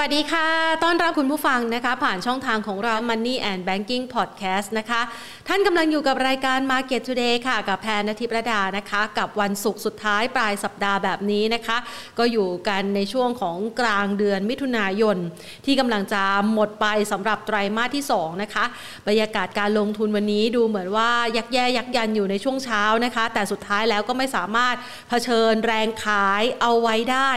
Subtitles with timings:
[0.00, 0.48] วัสดีค่ะ
[0.84, 5.00] ต้อนรับคุณผู้ฟังนะคะ ผ่านช่องทางของเรา Money and Banking Podcast นะคะ
[5.48, 11.76] ท่านกำลังอยู่กับรายการ Market Today ค่ะ กับแพนนทิประดานะคะ กับวันศุกร์สุดท้ายปลายสัปดาห์แบบนี้นะคะ
[12.18, 15.16] ก็อยู่กันในช่วงของกลางเดือนมิถุนายน
[15.64, 16.22] ที่กำลังจะ
[16.52, 18.64] หมดไปสำหรับไตรมาสที่ 2 นะคะ
[19.08, 24.74] บรรยากาศการลงทุนวันนี้ดูเหมือนว่ายักแย่ยักยันอยู่ในช่วงเช้านะคะ แต่สุดท้ายแล้วก็ไม่สามารถ
[25.08, 27.30] เผชิญแรงขายเอาไว้ได้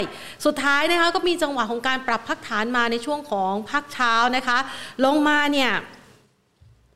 [0.45, 4.58] สุดท้ายนะคะก็มีจังหวะของการปรับพักฐานมาในช่วงของภาคเช้านะคะ
[5.05, 5.71] ลงมาเนี่ย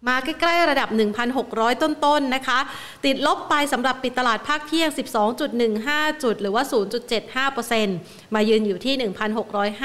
[0.09, 0.89] มาใกล้ ๆ ระดับ
[1.35, 2.59] 1,600 ต้นๆนนะคะ
[3.05, 4.89] ติดลบไปสำหรับปิดตลาดภาคเที่ยง
[5.55, 6.63] 12.15 จุด หรือว่า
[7.49, 8.95] 0.75%มายืนอยู่ที่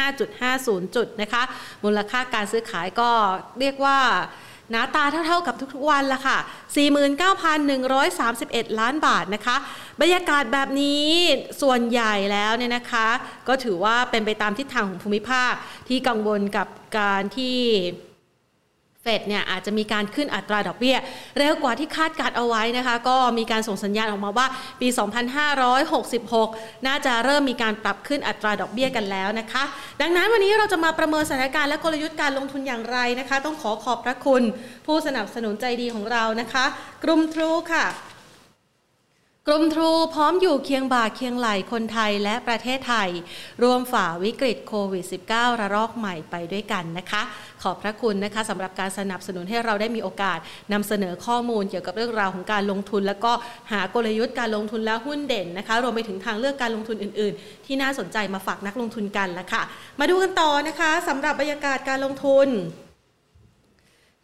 [0.07, 1.43] 1,605.50 จุดนะคะ
[1.85, 3.11] มูลค่าการซื้อขายก็
[3.61, 3.99] เรียกว่า
[4.71, 6.39] หน้าตาเท่าๆกับทุกๆวันละค่ะ
[7.19, 9.57] 49,131 ล้านบาทนะคะ
[10.01, 11.07] บรรยากาศแบบนี้
[11.63, 13.09] ส่วนใหญ่แล้วเนี่ยนะคะ
[13.49, 15.53] ก็ถือว่าเป็นไปตามทิศทางของภูมิภาค
[15.89, 17.59] ที่กังวลกับการที่
[19.03, 20.97] เฟดเนี่ยอาจจะมีการขึ้นอัตราดอกเบี้ย
[21.39, 24.47] เร็วกว่าที่คาดการเอาไว้นะคะ ก็มีการส่งสัญญาณออกมาว่า
[24.81, 24.89] ปี
[26.07, 29.63] 2566 น่าจะเริ่มมีการปรับขึ้นอัตราดอกเบี้ยกันแล้วนะคะ
[30.01, 34.43] ดังนั้นวันนี้เราจะมาประเมินสถานการณ์และกลยุทธ์การลงทุนอย่างไรนะคะ ต้องขอขอบพระคุณ
[34.87, 36.65] ผู้สนับสนุนใจดีของเรานะคะ
[37.05, 37.87] กลุ่มทรูค่ะ
[39.51, 43.09] กรมทรูพร้อมอยู่เคียงบ่าเคียงไหลคนไทยและประเทศไทย
[43.63, 47.23] ร่วมฝ่าวิกฤตโควิด -19 ระลอกใหม่ไปด้วยกันนะคะ
[47.63, 50.39] ขอบพระคุณนะคะสำหรับการสนับสนุนให้เราได้มีโอกาส
[50.73, 53.33] นำเสนอข้อมูลเกี่ยวกับเรื่องราวของการลงทุน แล้วก็
[53.73, 59.63] หากลยุทธ์การลงทุนและหุ้นเด่นนะคะ รวมไปถึงทางเลือกการลงทุนอื่น ๆ ที่น่าสนใจมาฝากนักลงทุนกันละค่ะ
[60.01, 62.51] มาดูกันต่อนะคะสำหรับบรรยากาศการลงทุน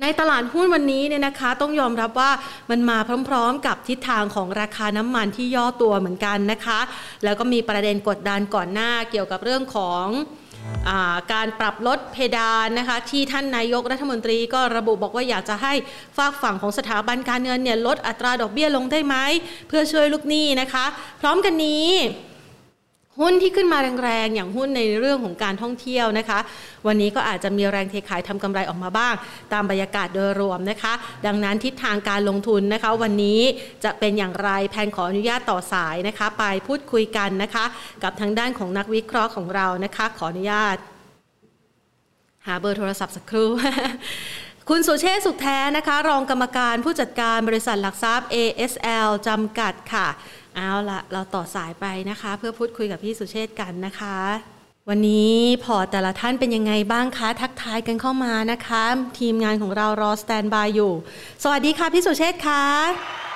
[0.03, 2.31] ในตลาดหุ้นวันนี้เนี่ยนะคะ ต้องยอมรับว่า
[2.71, 6.81] มันมาพร้อมๆ กับทิศทางของราคาน้ำมันที่ย่อตัวเหมือนกันนะคะ
[7.25, 15.73] แล้วก็มีประเด็นกดดันก่อนหน้าเกี่ยวกับเรื่องของาการปรับลดเพดานนะคะที่ท่านนายกรัฐมนตรีก็ระบุบอกว่าอยากจะให้
[16.17, 19.17] ฝากฝั่งของสถาบันการเงินเนี่ยลดอัตราดอกเบี้ยลงได้ไหม
[19.69, 20.85] เพื่อช่วยลูกหนี้นะคะ
[21.21, 21.89] พร้อมกันนี้
[23.21, 26.39] หุ้นที่ขึ้นมาแรงๆ อย่างหุ้นในเรื่องของการท่องเที่ยวนะคะ
[26.87, 29.15] วันนี้ก็อาจจะมีแรงเทขายทำกำไรออกมาบ้าง
[29.53, 30.93] ตามบรรยากาศโดยรวมนะคะ
[31.27, 33.41] ดังนั้นทิศทางการลงทุนนะคะ วันนี้
[33.85, 37.65] จะเป็นอย่างไรแพนขออนุญาตต่อสายนะคะ ไปพูดคุยกันนะคะ
[38.03, 40.77] กับทางด้านของนักวิเคราะห์ของเรานะคะ ขออนุญาต
[42.47, 43.51] หาเบอร์โทรศัพท์สักครู่
[44.69, 50.09] คุณสุเชษสุขแท้นะคะ รองกรรมการผู้จัดการบริษัทหลักทรัพย์ ASL จำกัดค่ะ
[50.57, 54.17] เอาละเราต่อสายไปนะคะ เพื่อพูดคุยกับพี่สุเชษกันนะคะ
[54.89, 58.83] วันนี้พอแต่ละท่านเป็นยังไงบ้างคะทักทายกันเข้ามานะคะ
[59.19, 60.93] ทีมงานของเรารอสแตนบายอยู่
[61.43, 62.65] สวัสดีค่ะพี่สุเชษค่ะ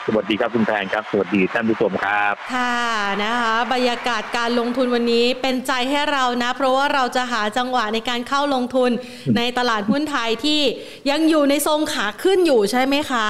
[0.06, 2.78] สวัสดีครับคุณแพนครับสวัสดีท่านผู้ชมครับค่ะ
[3.22, 8.90] นะคะบรรยากาศการลงทุนวันนี้เป็นใจให้เรานะ เพราะว่าเราจะหาจังหวะในการเข้าลงทุน
[9.36, 10.60] ในตลาดหุ้นไทยที่
[11.10, 13.26] ยังอยู่ในทรงขาขึ้นอยู่ใช่ไหมคะ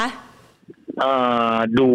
[1.78, 1.88] ดู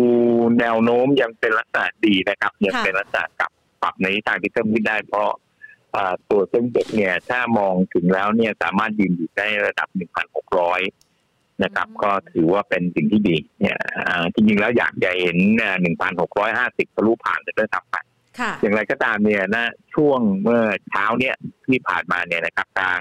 [0.60, 3.50] แนวโน้มยังเป็นลักษณะดีนะครับ ยังเป็นลักษณะกับ
[3.82, 5.30] ปรับในทางที่เพิ่มขึ้นได้ เพราะ
[6.30, 9.88] ตัวเส้นเด็กเนี่ย ถ้ามองถึงแล้วเนี่ยสามารถยืนอยู่ได้ระดับ
[10.56, 13.78] 1,600 นะครับ ก็ถือว่าเป็นสิ่งที่ดีเนี่ย
[14.34, 15.38] จริงๆแล้วอยากจะเห็น
[16.18, 17.96] 1,650ทะลุผ่านจะได้ทำไป
[18.62, 21.36] อย่างไรก็ตามเนี่ยนะช่วงเมื่อเช้าเนี่ย
[21.66, 23.00] ที่ผ่านมาเนี่ยนะครับทาง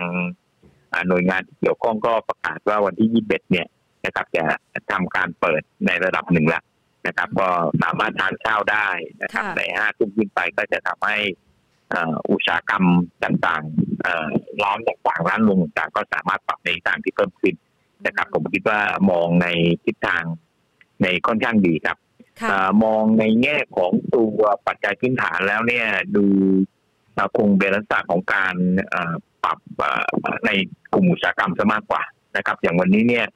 [1.09, 3.67] หน่วยงานที่เกี่ยวข้องก็ประกาศว่าวันที่ 21 เนี่ย
[4.05, 4.45] นะครับ จะ
[4.91, 6.63] ทำการเปิดในระดับหนึ่งแล้ว
[7.07, 7.49] นะครับ ก็
[7.83, 8.89] สามารถทานข้าวได้
[9.23, 11.19] นะครับ ในห้าทุ่มขึ้นไปก็จะทำให้
[12.31, 12.85] อุตสาหกรรม
[13.25, 17.55] ต่างๆร้านต่างๆร้านลงต่างก็สามารถปรับในทางที่เพิ่มขึ้น
[18.07, 18.81] นะครับ ผมคิดว่า
[19.11, 19.47] มองใน
[19.85, 20.25] ทิศทาง
[21.03, 21.99] ในค่อนข้างดีครับ
[22.85, 25.87] มองในแง่ของตัวปัจจัยพื้นฐานแล้วเนี่ย
[26.17, 26.25] ดู
[27.39, 28.55] คงเป็นลักษณะของการ
[29.45, 29.59] ปรับ
[30.47, 30.51] ใน
[30.93, 32.03] กลุ่มอุตสาหกรรมซะมากกว่า
[32.37, 33.27] นะครับ อย่างวันนี้เนี่ย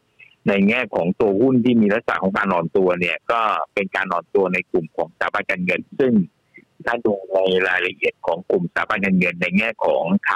[0.49, 3.41] ในแง่ของตัวหุ้นที่มีลักษณะของการนอนตัวเนี่ย ก็
[3.75, 6.13] เป็นการนอนตัวในกลุ่มของสถาบันการเงิน ซึ่ง
[6.87, 7.39] ถ้าดูใน
[7.69, 10.31] รายละเอียดของกลุ่มสถาบันการเงิน ในแง่ของท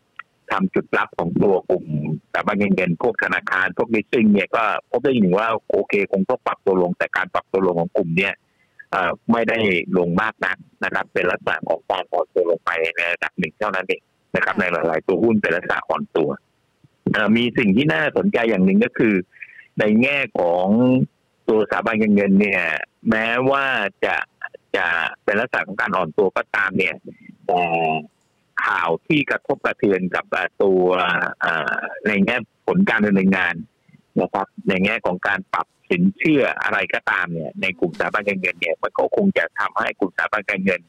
[0.00, 1.84] ำทำจุดรับของตัวกลุ่ม
[2.32, 8.34] สถาบันการเงินพวกธนาคาร พวกลิสซิ่งเนี่ยก็พบได้หนึ่งว่าโอเค คงต้องปรับตัวลงแต่การปรับตัวลงของกลุ่มเนี่ย
[9.32, 9.58] ไม่ได้
[9.98, 14.02] ลงมากนักนะครับ เป็นลักษณะของการอ่อนตัวลงไปในระดับหนึ่งเท่านั้นเอง
[14.36, 16.28] นะครับ ในหลาย ๆ ตัวหุ้นเป็นลักษณะอ่อนตัว
[17.36, 19.14] มีสิ่งที่น่าสนใจอย่างหนึ่งก็คือ
[19.78, 20.66] ในแง่ของ
[21.48, 22.62] ตัวสถาบันการเงินเนี่ย
[23.10, 23.66] แม้ว่า
[24.04, 24.16] จะ
[24.76, 24.86] จะ
[25.24, 26.94] เป็นลักษณะของการอ่อนตัวก็ตามเนี่ย
[27.46, 27.60] แต่
[28.64, 30.24] ข่าวที่กระทบกระเทือนกับ
[30.62, 30.82] ตัว
[32.06, 32.36] ในแง่
[32.66, 33.54] ผลการดำเนินงาน
[34.20, 40.80] นะครับในแง่ของการปรับสินเชื่ออะไรก็ตามเนี่ย ในกลุ่มสถาบันการเงินเนี่ยมันก็คงจะทำให้กลุ่มสถาบันการเงิน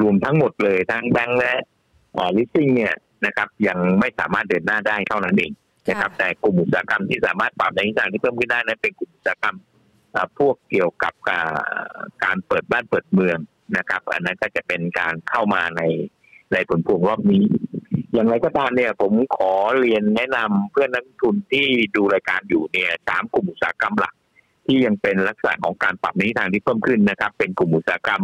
[0.00, 1.54] รวมทั้งหมดเลยทั้งแบงก์และ
[2.36, 2.94] ลิสซิ่งเนี่ย
[3.26, 5.52] นะครับ ยังไม่สามารถเดินหน้าได้เท่านั้นเอง
[5.88, 9.56] นะครับแต่กลุ่มอุตสาหกรรมที่สามารถปรับในทิศทางที่เพิ่มขึ้นได้นั้นเป็นกลุ่มอุตสาหกรรม
[10.38, 11.14] พวกเกี่ยวกับ
[12.24, 13.38] การเปิดบ้านเปิดเมือง
[13.76, 15.82] นะครับ อันนั้นก็จะเป็นการเข้ามาใน
[16.52, 17.44] ในผลพวงรอบนี้
[18.12, 24.14] อย่างไรก็ตามเนี่ย ผมขอเรียนแนะนำเพื่อนนักทุนที่ดูรายการอยู่เนี่ยสามกลุ่มอุตสาหกรรมหลัก
[24.66, 28.22] ที่ยังเป็นลักษณะของการปรับในทิศทางที่เพิ่มขึ้นนะครับ เป็นกลุ่มอุตสาหกรรม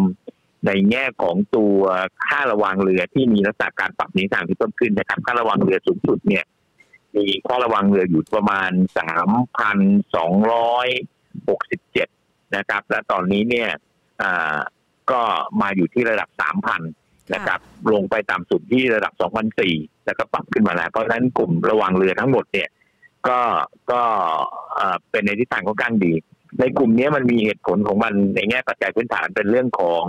[0.67, 1.79] ในแง่ของตัว
[2.27, 6.45] ค่าระวังเรือที่มีลักษณะการปรับนี้ทางที่เพิ่มขึ้นนะครับ ค่าระวังเรือสูงสุดเนี่ย
[7.17, 9.79] มีค่าระวังเรืออยู่ประมาณสามพัน
[10.17, 10.89] สองร้อย
[11.49, 12.09] หกสิบเจ็ด
[12.57, 13.71] นะครับ และตอนนี้เนี่ย
[15.11, 15.21] ก็
[15.61, 16.83] มาอยู่ที่ระดับสามพัน
[17.35, 17.61] นะครับ
[17.93, 19.75] ลงไปตามสุดที่ระดับสองพันสี่
[20.07, 22.69] แล้วก็ปรับขึ้นมาแล้ว เพราะฉะนั้นกลุ่มระวังเรือทั้งหมดเนี่ย
[23.29, 23.41] ก็
[23.91, 24.03] ก็
[25.11, 26.13] เป็นในทิศทางค่อนข้างดี
[26.61, 30.05] ในกลุ่มนี้มันมีเหตุผลของมันในแง่ปัจจัยพื้นฐานเป็นเรื่องของ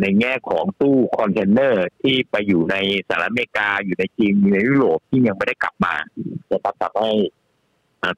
[0.00, 2.76] ในแง่ของตู้คอนเทนเนอร์ที่ไปอยู่ใน
[3.08, 5.94] สหรัฐอเมริกาอยู่ในจีนอยู่ในยุโรปที่ยังไม่ได้กลับมา
[6.50, 7.12] จะทำให้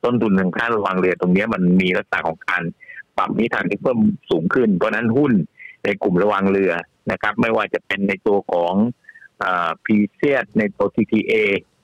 [0.05, 2.62] ต้นทุนทางค่าระวังเรือตรงนี้มันมีลักษณะของการ
[3.17, 3.99] ปรับในทางที่เพิ่ม
[4.31, 5.32] สูงขึ้น เพราะนั้นหุ้น
[5.85, 6.73] ในกลุ่มระวางเรือ
[7.12, 8.75] นะครับ ไม่ว่าจะเป็นในตัวของ
[9.84, 11.35] PSL ในตัว TTA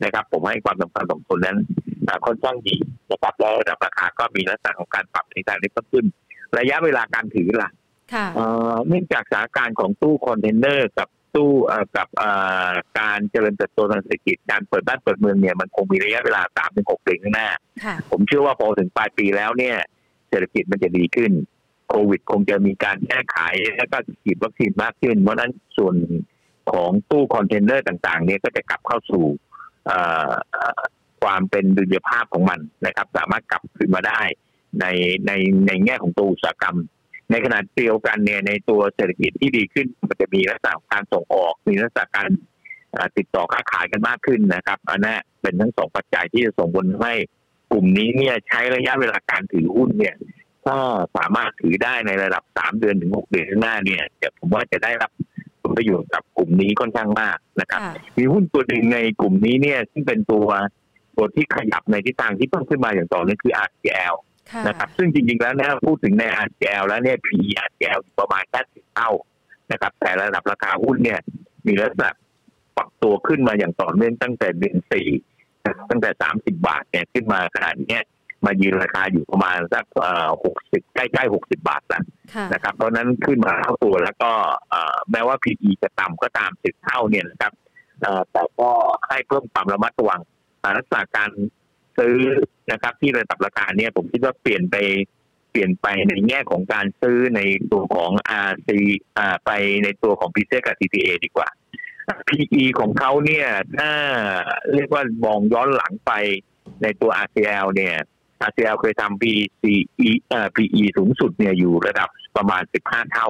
[0.05, 1.59] นะครับ ผมให้ความสำคัญสองคนนั้น
[2.27, 2.77] ค่อนข้างดี
[3.11, 6.07] นะครับแล้วระดับราคาก็มีลักษณะของการปรับในทางที่เพิ่มขึ้น
[6.59, 7.71] ระยะเวลาการถือล่ะ
[8.89, 11.51] เนื่องจากสถานการณ์ของตู้คอนเทนเนอร์กับตู้
[11.97, 12.09] กับ
[13.01, 17.49] การเจริญเติบโตทางเศรษฐกิจการเปิดบ้านเปิดเมืองเนี่ยมันคงมีระยะเวลาสามถึงหกเดือนข้างหน้า
[18.11, 19.77] ผมเชื่อว่าพอถึงปลายปีแล้วเนี่ย
[20.29, 21.33] เศรษฐกิจมันจะดีขึ้น
[21.89, 23.39] โควิดคงจะมีการแก้ไข
[23.77, 25.95] แล้วก็ฉีดวัคซีนมากขึ้น เพราะนั้นส่วน
[26.73, 29.25] ของตู้คอนเทนเนอร์ต่าง ๆ เนี่ยก็จะกลับเข้าสู่
[31.23, 34.23] ความเป็นดุลยภาพของมันนะครับ สามารถกลับคืนมาได้
[34.81, 34.87] ใน
[35.27, 35.33] ใน
[35.67, 36.77] ในแง่ของตัวอุตสาหกรรม
[37.33, 42.29] ในขณะเดียวกันเนี่ยในตัวเศรษฐกิจที่ดีขึ้น มันจะมีลักษณะการส่งออกมีลักษณะการ
[43.17, 47.13] ติดต่อค้าขายกันมากขึ้นนะครับอันนี้เป็นทั้งสองปัจจัยที่จะส่งผลให้
[47.73, 50.15] กลุ่มนี้เนี่ยใช้ระยะเวลาการถือหุ้นเนี่ย
[50.67, 50.77] ถ้า
[51.17, 55.11] สามารถถือได้ในระดับสามเดือนถึงหกเดือนข้างหน้าเนี่ยเดี๋ยวผมว่าจะได้รับ
[55.63, 57.81] ผลประโยชน์กับกลุ่มนี้ค่อนข้างมากนะครับ
[58.19, 60.47] มีหุ้นตัวหนึ่งในกลุ่มนี้เนี่ยซึ่งเป็นตัว
[61.17, 64.15] ตัวที่ขยับในทิศทางที่เพิ่มขึ้นมาอย่างต่อเนื่องคือ RTL
[64.67, 69.11] นะครับ ซึ่งจริงๆแล้วนะพูดถึงใน RCL แล้วเนี่ย PE RCL ประมาณแค่สิบเท่า
[69.73, 71.21] นะครับ แต่ระดับราคาหุ้นเนี่ย
[71.67, 72.11] มีลักษณะ
[72.77, 75.09] ปรับตัวขึ้นมาอย่างต่อเนื่องตั้งแต่เดือนสี่
[75.91, 77.99] ตั้งแต่สามสิบาทเนี่ยขึ้นมาขนาดนี้
[78.47, 79.85] มายืนราคาอยู่ประมาณสัก
[80.45, 82.05] หกสิบใกล้ๆหกสิบาทแล้ว
[82.53, 84.31] นะครับ เพราะนั้นขึ้นมาเท่าตัวแล้วก็
[85.11, 87.53] แม้ว่า PE จะต่ำก็ตามสิบเท่าเนี่ยนะครับ
[88.33, 88.71] แต่ก็
[89.09, 90.21] ให้เพิ่มความระมัดระวัง
[90.77, 91.31] ลักษณะการ
[91.99, 92.17] ซื้อ
[92.73, 94.77] นะครับ ที่ระดับราคาเนี่ยผมคิดว่าเปลี่ยนไป
[95.51, 97.41] เปลี่ยนไปในแง่ของการซื้อใน
[97.73, 98.11] ตัวของ
[98.49, 98.69] RC
[99.19, 99.51] อ่าไป
[99.85, 101.49] ในตัวของ p c กับ TTA ดีกว่า
[102.29, 103.47] PE ของเขาเนี่ย
[103.79, 103.91] ถ้า
[104.75, 106.13] เรียกว่ามองย้อนหลังไป
[106.83, 107.97] ในตัว RCL เนี่ย
[108.49, 113.29] RCL เคยทำ PCE อ่า PE สูงสุดเนี่ยอยู่ระดับประมาณ 15 เท่า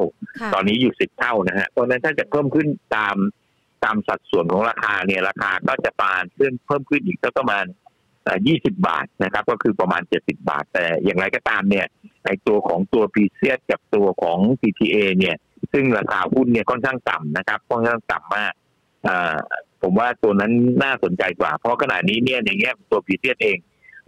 [0.55, 3.17] ตอนนี้อยู่ 10 เท่านะฮะเพราะนั้นถ้าจะเพิ่มขึ้นตาม
[3.85, 7.65] ตามสัดส่วนของราคาเนี่ยราคาก็จะปานขึ้นเพิ่มขึ้นอีกสักประมาณ
[8.31, 11.87] 20 บาทนะครับ ก็คือประมาณ 70 บาท แต่อย่างไรก็ตามเนี่ย
[12.25, 15.37] ในตัวของตัวพีเซียกับตัวของ PTA เนี่ย
[15.73, 18.53] ซึ่งราคาหุ้นเนี่ยค่อนข้างต่ำนะครับค่อนข้างต่ำมาก
[19.83, 20.53] ผมว่าตัวนั้น
[20.83, 23.59] น่าสนใจกว่า เพราะขณะนี้เนี่ยในแง่ตัวพีเซียเอง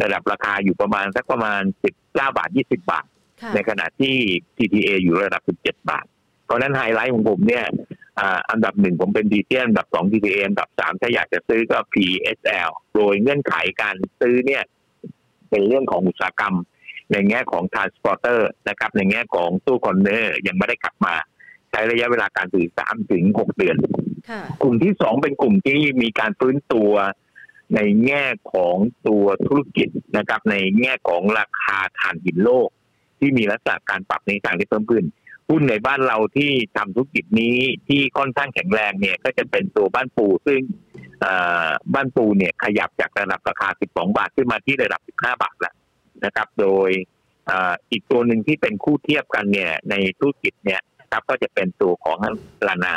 [0.03, 1.61] ระดับราคาอยู่ประมาณสักประมาณ
[1.93, 3.07] 19 บาท 20 บาท
[3.55, 4.17] ในขณะที่
[4.57, 6.05] TTA อยู่ระดับ 17 บาท
[6.45, 7.65] เพราะนั้นไฮไลท์ของผมเนี่ย
[8.51, 14.63] อันดับหนึ่งผมเป็นดีเจอันดับสอง TTA อันดับสามถ้าอยากจะซื้อก็ PSL โดยเงื่อนไขการซื้อเนี่ย
[15.51, 16.57] เป็นเรื่องของอุตสาหกรรม
[17.13, 21.15] ในแง่ของ transporter นะครับ ในแง่ของตู้คอนเทนเนอร์ยังไม่ได้กลับมา
[21.71, 23.77] ใช้ระยะเวลาการถือสามถึงหกเดือน
[24.63, 26.93] กลุ่มที่สองเป็นกลุ่มที่มีการฟื้นตัว
[27.75, 28.77] ในแง่ของ
[29.09, 32.69] ตัวธุรกิจนะครับ ในแง่ของราคาถ่านหินโลก
[33.19, 35.05] ที่มีลักษณะการปรับในทางที่เพิ่มขึ้น
[35.51, 37.57] หุ้นในบ้านเราที่ทำธุรกิจนี้
[37.89, 40.61] ที่ค่อนข้างแข็งแรงเนี่ย ก็จะเป็นตัวบ้านปูซึ่ง
[41.95, 45.75] บ้านปูเนี่ยขยับจากระดับราคา 12 บาทขึ้นมาที่ระดับ 15 บาทแล้ว
[46.25, 46.91] นะครับ โดย
[47.91, 52.19] อีกตัวหนึ่งที่เป็นคู่เทียบกันเนี่ยในธุรกิจเนี่ยครับก็จะเป็นตัวของ
[52.69, 52.95] ลานา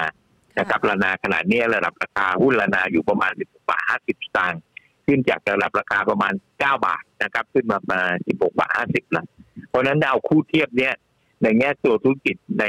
[0.60, 4.62] นะครับลานาขนาดนี้ระดับราคาหุ้นลานาอยู่ประมาณ16บาท 50 สตางค์
[5.06, 9.26] ขึ้นจากระดับราคาประมาณ 9 บาทนะครับ ขึ้นมาประมาณ 16 บาท 50แล้ว
[9.70, 10.94] เพราะนั้นดาวคู่เทียบเนี่ย
[11.44, 12.66] ในแง่ตัวธุรกิจใน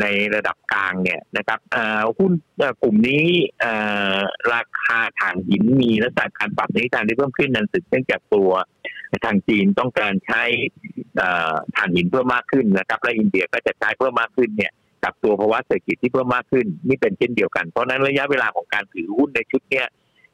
[0.00, 0.04] ใน
[0.34, 1.58] ระดับกลางเนี่ยนะครับ
[2.18, 2.32] หุ้น
[2.82, 3.24] กลุ่มนี้
[4.54, 8.50] ราคาถ่านหินมีลักษณะการปรับในทางที่เพิ่มขึ้นนั้นสืบเนื่องจากตัว
[9.24, 10.42] ทางจีนต้องการใช้
[11.76, 14.72] ถ่านหินเพิ่มมากขึ้นนะครับ และอินเดียก็จะใช้เพิ่มมากขึ้นเนี่ย
[15.04, 19.86] กับตัวภาวะเศรษฐกิจที่เพิ่มมากขึ้นนี่เป็นเช่นเดียวกันเพราะนั้นระยะเวลาของการถือหุ้นในชุดเนี้ย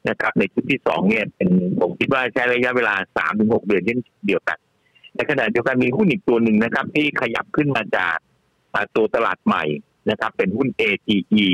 [0.09, 1.49] นะครับ ในชุดที่สองเนี่ยเป็น
[1.81, 4.59] ผมคิดว่าใช้ระยะเวลาสามถึงหกเดือนเช่นเดียวกัน
[5.15, 8.17] ในขณะเดียวกันมีหุ้นอีกตัวหนึ่งนะครับ ที่ขยับขึ้นมาจาก
[8.97, 9.65] ตัวตลาดใหม่
[10.11, 11.47] นะครับ เป็นหุ้น ATE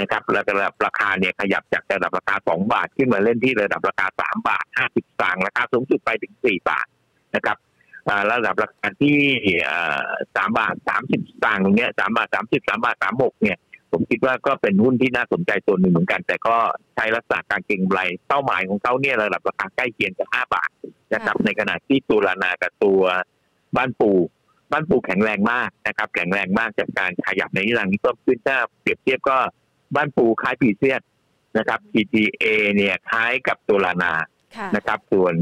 [0.00, 6.86] นะครับระดับราคาเนี่ยขยับจากระดับราคา 2 บาท ขึ้นมาเล่นที่ระดับราคา 3 บาท 50สตางค์ราคาสูงสุดไปถึง 4 บาท
[7.34, 7.56] นะครับ
[8.30, 9.18] ระดับราคาที่
[10.36, 13.58] สามบาทสามสิบสตางค์ตรงนี้สามบาทสามสิบสามบาทสามหกเนี่ย
[13.94, 16.56] ผมคิดว่าก็เป็นหุ้นที่น่าสนใจตัวหนึ่งเหมือนกัน แต่ก็
[16.94, 20.70] ใช้ลักษณะการเก็งกำไรเป้าหมายของเขาเนี่ยระดับราคาใกล้เคียงกับห้าบาท
[21.14, 23.00] นะครับในขณะที่ตัวลานากับตัว
[23.76, 24.10] บ้านปู
[24.72, 29.36] บ้านปูแข็งแรงมากนะครับ แข็งแรงมากจากการขยับในทิศทางที่เพิ่มขึ้นถ้าเปรียบเทียบก็
[29.96, 31.02] บ้านปูคล้ายปีเซียส
[31.58, 32.46] นะครับ PTA
[32.76, 34.12] เนี่ยคล้ายกับตัวลานา
[34.76, 35.34] นะครับ ส่วน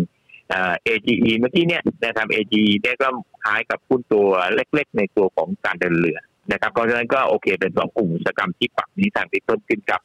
[0.50, 3.08] เอ่อ AGE เมื่อกี้เนี่ยนะครับ AGE เนี่ยก็
[3.44, 6.18] คล้ายกับหุ้นตัวเล็ก ๆ ในตัวของการเดินเรือ
[6.50, 10.00] นะครับเพราะฉะนั้นก็โอเคเป็นสองกลุ่มอุตสาหกรรมที่ปรับนี้ทางที่เพิ่มขึ้นครับ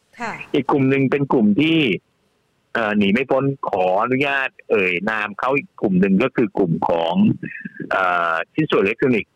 [0.54, 1.80] อีกกลุ่มหนึ่งเป็นกลุ่มที่
[2.98, 7.16] หนีไม่พ้นขออนุญาต เอ่ยนามเขาอีกกลุ่มหนึ่งก็คือกลุ่มของ
[8.54, 9.32] ชิ้นส่วนอิเล็กทรอนิกส์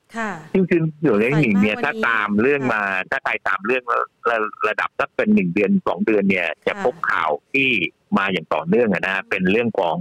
[0.52, 2.82] ซึ่งชิ้นส่วนอิเล็กทรอนิกส์เนี่ยถ้าตามเรื่องมา
[3.12, 3.84] ถ้าใครตามเรื่อง
[4.30, 7.70] ระระดับสักเป็นหนึ่งเดือนสองเดือนเนี่ย จะพบข่าวที่
[8.18, 9.96] มาอย่างต่อเนื่องนะเป็นเรื่องของ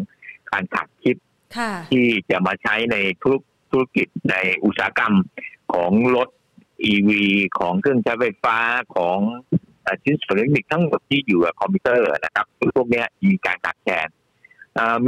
[0.50, 1.16] การขับชิป
[1.90, 3.34] ที่จะมาใช้ในธุร
[3.70, 5.14] ธุรกิจในอุตสาหกรรม
[5.72, 6.28] ของรถ
[6.92, 7.10] EV
[7.58, 8.58] ของเครื่องใช้ไฟฟ้า
[8.96, 9.18] ของ
[10.02, 12.46] ชิ้นส่วนเทคนิคทั้งหมดที่อยู่กับคอมพิวเตอร์นะครับ
[12.76, 14.08] พวกนี้มีการขาดแคลน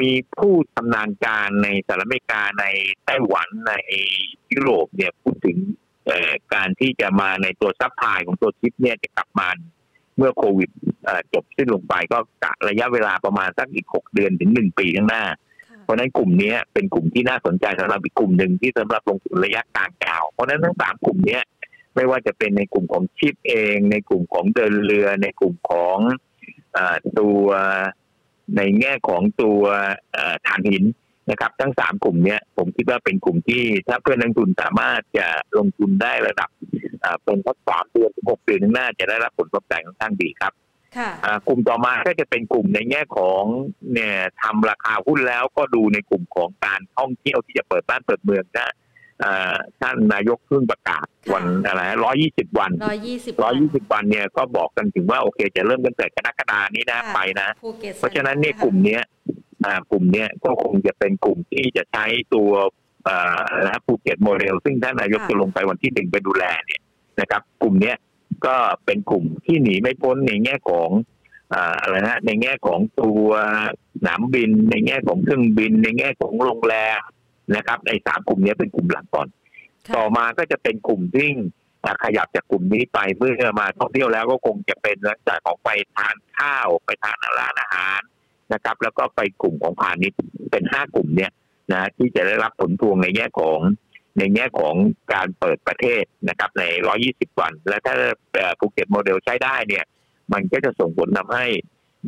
[0.00, 2.64] มีผู้ชำนาญการในสหรัฐอเมริกาใน
[3.04, 3.72] ไต้หวันใน
[4.52, 5.58] ยุโรปเนี่ยพูดถึง
[6.54, 9.48] การที่จะมาในตัว supply ของตัวชิปเนี่ยจะกลับมา
[10.16, 10.70] เมื่อโควิด
[11.32, 15.24] จบสิ้นลงไปก็กะระยะเวลาประมาณสักอีกหกเดือนถึงหนึ่งปีข้างหน้า
[15.84, 21.38] เพราะนั้นกลุ่มนี้เป็นกลุ่มที่น่าสนใจสำหรับอีกกลุ่มหนึ่งที่สำหรับลงทุนระยะกลางยาว เพราะนั้นทั้งสามกลุ่มนี้
[21.94, 25.98] ไม่ว่าจะเป็นในกลุ่มของชิปเอง ในกลุ่มของเดินเรือ ในกลุ่มของ
[26.76, 26.78] อ
[27.18, 27.46] ตัว
[28.56, 29.60] ในแง่ของตัว
[30.46, 30.84] ถ่านหิน
[31.30, 35.26] นะครับ ทั้งสามกลุ่มนี้ผมคิดว่าเป็นกลุ่มที่ถ้าเพื่อนนักทุนสามารถจะ
[35.58, 36.50] ลงทุนได้ระดับ
[37.24, 40.52] เป็นสักสามเดือนถึงหกเดือนข้างหน้าจะได้รับผลตอบแทนค่อนข้างดีครับ
[41.48, 43.42] กลุ่มต่อมาก็จะเป็นกลุ่มในแง่ของ
[43.92, 48.72] เนี่ยทำราคาหุ้นแล้วก็ดูในกลุ่มของการท่องเที่ยวที่จะเปิดบ้านเปิดเมืองนะ
[49.80, 57.48] ท่านนายกเพิ่งประกาศวันอะไรร้อยยี่สิบวันร้อยยี่สิบร้อยยี่สิบวันเนี่ยก็บอกกันถึงว่าโอเคจะเริ่มกันแต่กรกฎานี้นะไปนะ
[57.98, 59.02] เพราะฉะนั้นเนี่ยกลุ่มเนี้ย
[59.90, 62.50] กลุ่มเนี้ยก็คงจะเป็นกลุ่มที่จะใช้ตัว
[63.66, 66.80] นะภูเก็ตโมเดล ซึ่งท่านนายกจะลงไปวันที่หนึ่งไปดูแลเนี่ย
[67.20, 67.96] นะครับ กลุ่มเนี้ย
[68.46, 70.90] ก็เป็นกลุ่มที่หนีไม่พ้นในแง่ของ
[71.80, 73.26] อะไรนะในแง่ของตัว
[73.94, 77.00] สนามบิน ในแง่ของเครื่องบิน ในแง่ของโรงแรม
[77.56, 79.28] นะครับในสามกลุ่มนี้เป็นกลุ่มหลักก่อน
[79.96, 81.28] ต่อมาก็จะเป็นกลุ่มที่
[82.04, 88.00] ขยับจากกลุ่มนี้ไปเมื่อมาท่องเที่ยวแล้วก็คงจะเป็นลักษณะของไปทานข้าวไปทานร้านอาหาร
[88.52, 90.18] นะครับ แล้วก็ไปกลุ่มของพาณิชย์
[90.50, 91.32] เป็นห้ากลุ่มเนี้ย
[91.72, 93.58] นะที่จะได้รับผลพวงในแง่ของ
[94.18, 94.74] ในแง่ของ
[95.12, 96.64] การเปิดประเทศนะครับ ใน
[97.02, 97.94] 120 วัน และถ้า
[98.58, 99.84] ภูเก็ตโมเดลใช้ได้เนี่ย
[100.32, 101.46] มันก็จะส่งผลทำให้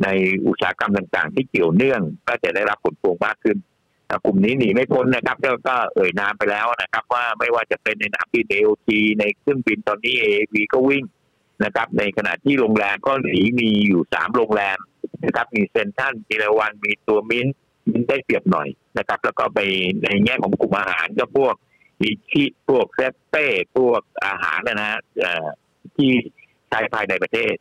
[0.03, 0.07] ใน
[0.47, 3.57] อุตสาหกรรมต่างๆ ที่เกี่ยวเนื่องก็จะได้รับผลพวงมากขึ้น
[4.25, 11.03] กลุ่มนี้หนีไม่พ้นนะครับก็เอ่ยนามไปแล้วนะครับ ว่าไม่ว่าจะเป็นในสนามบิน AOT ในเครื่องบินตอนนี้ AAV ก็วิ่ง
[11.63, 14.77] นะครับ ในขณะที่โรงแรมก็หนีมีอยู่สามโรงแรม
[15.25, 17.47] นะครับมีเซนทันมีเลวันมีตัวมิน
[17.89, 19.59] มินได้เปรียบหน่อยนะครับ แล้วก็ไป
[20.03, 21.55] ในแง่ของกลุ่มอาหารก็พวก
[22.01, 23.47] มีที่พวกเซเต้
[23.77, 24.99] พวกอาหารนะฮะ
[25.95, 26.11] ที่
[26.69, 27.55] ใช้ภายในประเทศ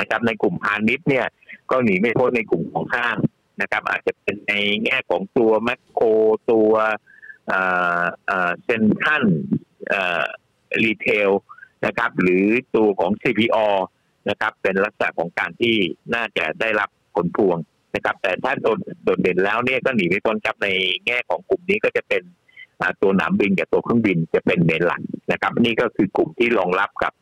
[0.00, 1.26] นะครับในกลุ่มพาณิชย์เนี่ย
[1.70, 3.16] ก็หนีไม่พ้นในกลุ่มของห้าง
[3.60, 4.52] นะครับ อาจจะเป็นใน
[4.84, 6.06] แง่ของตัวแมคโคร
[6.52, 6.72] ตัว
[8.64, 9.24] เซ็นทัน
[10.84, 11.30] รีเทล
[11.86, 12.44] นะครับ หรือ
[12.76, 13.66] ตัวของ CPO
[14.28, 15.76] นะครับ เป็นลักษณะของการที่
[16.14, 17.58] น่าจะได้รับผลพวง
[17.94, 20.68] นะครับ แต่ถ้าโดนโดดเด่นแล้วเนี่ยก็หนีไม่พ้นครับใน
[21.06, 22.22] แง่ของกลุ่มนี้ก็จะเป็น
[23.02, 27.12] ตัวหนามบินกับตัวเครื่องบินจะเป็นเมนหลักนะครับ นี่ก็คือกลุ่มที่รองรับกับ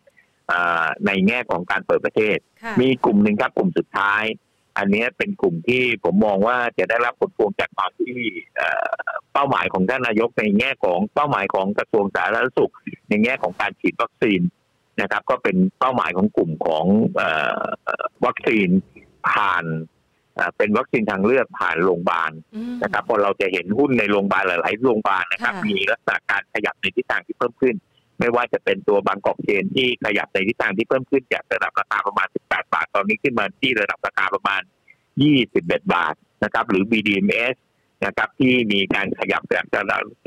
[1.06, 2.36] ในแง่ของการเปิดประเทศ
[2.80, 4.22] มีกลุ่มหนึ่งครับกลุ่มสุดท้าย
[4.80, 8.16] อันนี้เป็นกลุ่มที่ผมมองว่าจะได้รับผลพวงจากตอนที่
[9.32, 12.72] เป้าหมายของท่านนายกในแง่ของเป้าหมายของกระทรวงสาธารณสุข
[13.08, 14.40] ในแง่ของการฉีดวัคซีน
[15.00, 16.86] นะครับ ก็เป็นเป้าหมายของกลุ่มของ
[18.24, 18.68] วัคซีน
[19.30, 19.64] ผ่าน
[20.56, 22.32] เป็นวัคซีนทางเลือกผ่านโรงพยาบาล
[22.82, 27.74] นะครับพอเราจะเห็นหุ้นในโรงพยาบาลหลาย ๆ โรงพยาบาลนะครับ มีลักษณะการขยับในทิศทางที่เพิ่มขึ้น
[28.20, 34.62] ไม่ว่าจะเป็นตัวบางกอกเชนที่ขยับในทิศทางที่เพิ่มขึ้นจากระดับราคาประมาณ 18 บาท ตอนนี้ขึ้นมาที่ระดับราคาประมาณ
[35.26, 37.56] 21 บาทนะครับ หรือ BDMs
[38.06, 39.64] นะครับที่มีการขยับจาก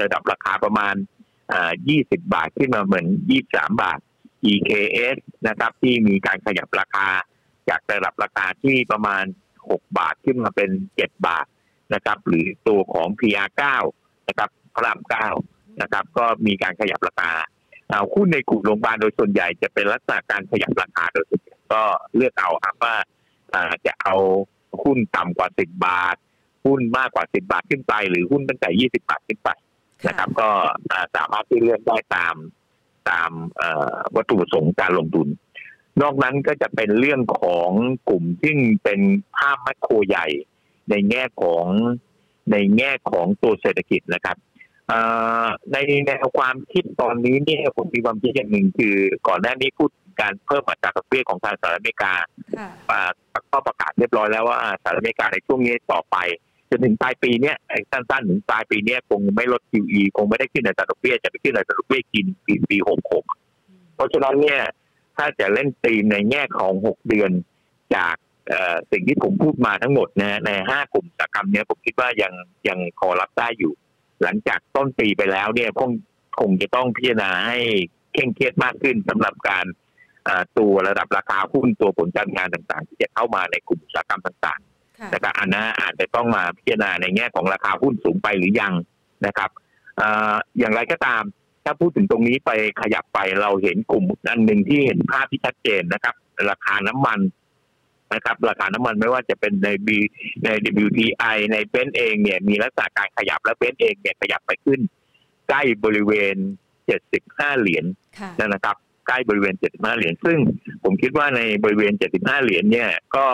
[0.02, 0.96] ระดับราคาประมาณ
[1.64, 3.06] 20 บาทขึ้นมาเหมือน
[3.44, 4.00] 23 บาท
[4.52, 7.08] EKS นะครับ ที่มีการขยับราคา
[7.70, 9.24] จากระดับราคาที่ประมาณ
[9.62, 11.46] 6 บาทขึ้นมาเป็น 7 บาท
[11.94, 13.62] นะครับ หรือตัวของ PR9
[14.28, 15.00] นะครับพระราม
[15.40, 17.32] 9นะครับ ก็มีการขยับราคา
[18.14, 21.82] หุ้นในกลุ่มโรงพยาบาลโดยส่วนใหญ่จะเป็นลักษณะการขยับราคาโดยส่วนใหญ่ก็
[22.16, 22.96] เลือกเอาครับว่า
[23.86, 24.16] จะเอา
[24.84, 26.16] หุ้นต่ำกว่า10บาท
[26.66, 29.50] หุ้นมากกว่า10บาทขึ้นไป หรือหุ้นตั้งแต่20บาทขึ้นไป
[30.08, 30.50] นะครับ ก็
[31.16, 32.36] สามารถที่เลือกได้ตาม
[33.10, 33.32] ตาม
[34.16, 35.28] วัตถุประสงค์การลงทุน
[36.02, 37.70] นอกนั้นก็จะเป็นเรื่องของ
[38.10, 39.02] กลุ่มที่เป็น
[39.38, 40.28] ภาพแมคโครใหญ่
[40.90, 41.66] ในแง่ของ
[42.52, 44.38] ในแง่ของตัวเศรษฐกิจนะครับ
[45.72, 48.96] ในแนวความคิดตอนนี้เนี่ยผมมีความคิดอย่างหนึ่งคือ
[49.28, 49.90] ก่อนหน้านี้พูด
[50.22, 52.14] การเพิ่มอัตราดอกเบี้ยของทางสหรัฐอเมริกา
[53.52, 56.18] ก็ประกาศเรียบร้อยแล้วว่าสหรัฐอเมริกาในช่วงนี้ต่อไป
[56.70, 57.56] จนถึงปลายปีเนี้ย
[57.92, 63.26] สั้นๆถึงปลายปีเนี้ยคงไม่ลด QE คงไม่ได้ขึ้นอัตราดอกเบี้ยจะไปขึ้นอัตราดอกเบี้ยกินปีปีหกหก
[63.96, 64.62] เพราะฉะนั้นเนี่ย
[65.18, 67.32] ถ้าจะเล่นตีมในแง่ของหกเดือน
[67.96, 68.16] จาก
[68.92, 72.34] สิ่งที่ผมพูดมาทั้งหมดนะในห้ากลุ่มกิจกรรมเนี้ยผมคิดว่ายัง
[72.68, 73.74] ยังพอรับได้อยู่
[74.24, 75.92] หลังจากต้นปีไปแล้วเนี่ยคง
[76.40, 77.60] คงจะต้องพิจารณาให้
[78.14, 79.66] เคร่งเครียดมากขึ้นสำหรับการ
[80.58, 88.74] ตัวระดับราคาหุ้นตัวผลการงานต่างๆ ที่จะเข้ามาในกลุ่มอุตสาหกรรมต่างๆแต่ก็อันนั้นอาจจะต้องมาพิจารณาในแง่ของราคาหุ้นสูงไปหรือยัง
[89.26, 89.50] นะครับ
[90.60, 91.24] อย่างไรก็ตาม
[91.64, 92.52] ถ้าพูดถึงตรงนี้ไป
[92.82, 96.16] ขยับไปเราเห็นกลุ่มอันหนึ่งที่เห็นภาพที่ชัดเจนนะครับ
[96.50, 97.20] ราคาน้ำมัน
[98.14, 99.98] นะครับ ราคาน้ำมันไม่ว่าจะเป็นในบี
[100.44, 100.50] ใน
[100.86, 104.80] WTI ในเบนเองเนี่ยมีลักษณะการขยับและเบนเองเนี่ยขยับไปขึ้น
[105.50, 106.36] ใกล้บริเวณ
[107.00, 107.86] 75 เหรียญ
[108.40, 108.76] นะครับ
[109.08, 110.38] ใกล้บริเวณ 75 เหรียญซึ่ง
[110.84, 113.26] ผมคิดว่าในบริเวณ 75 เหรียญเนี่ยก็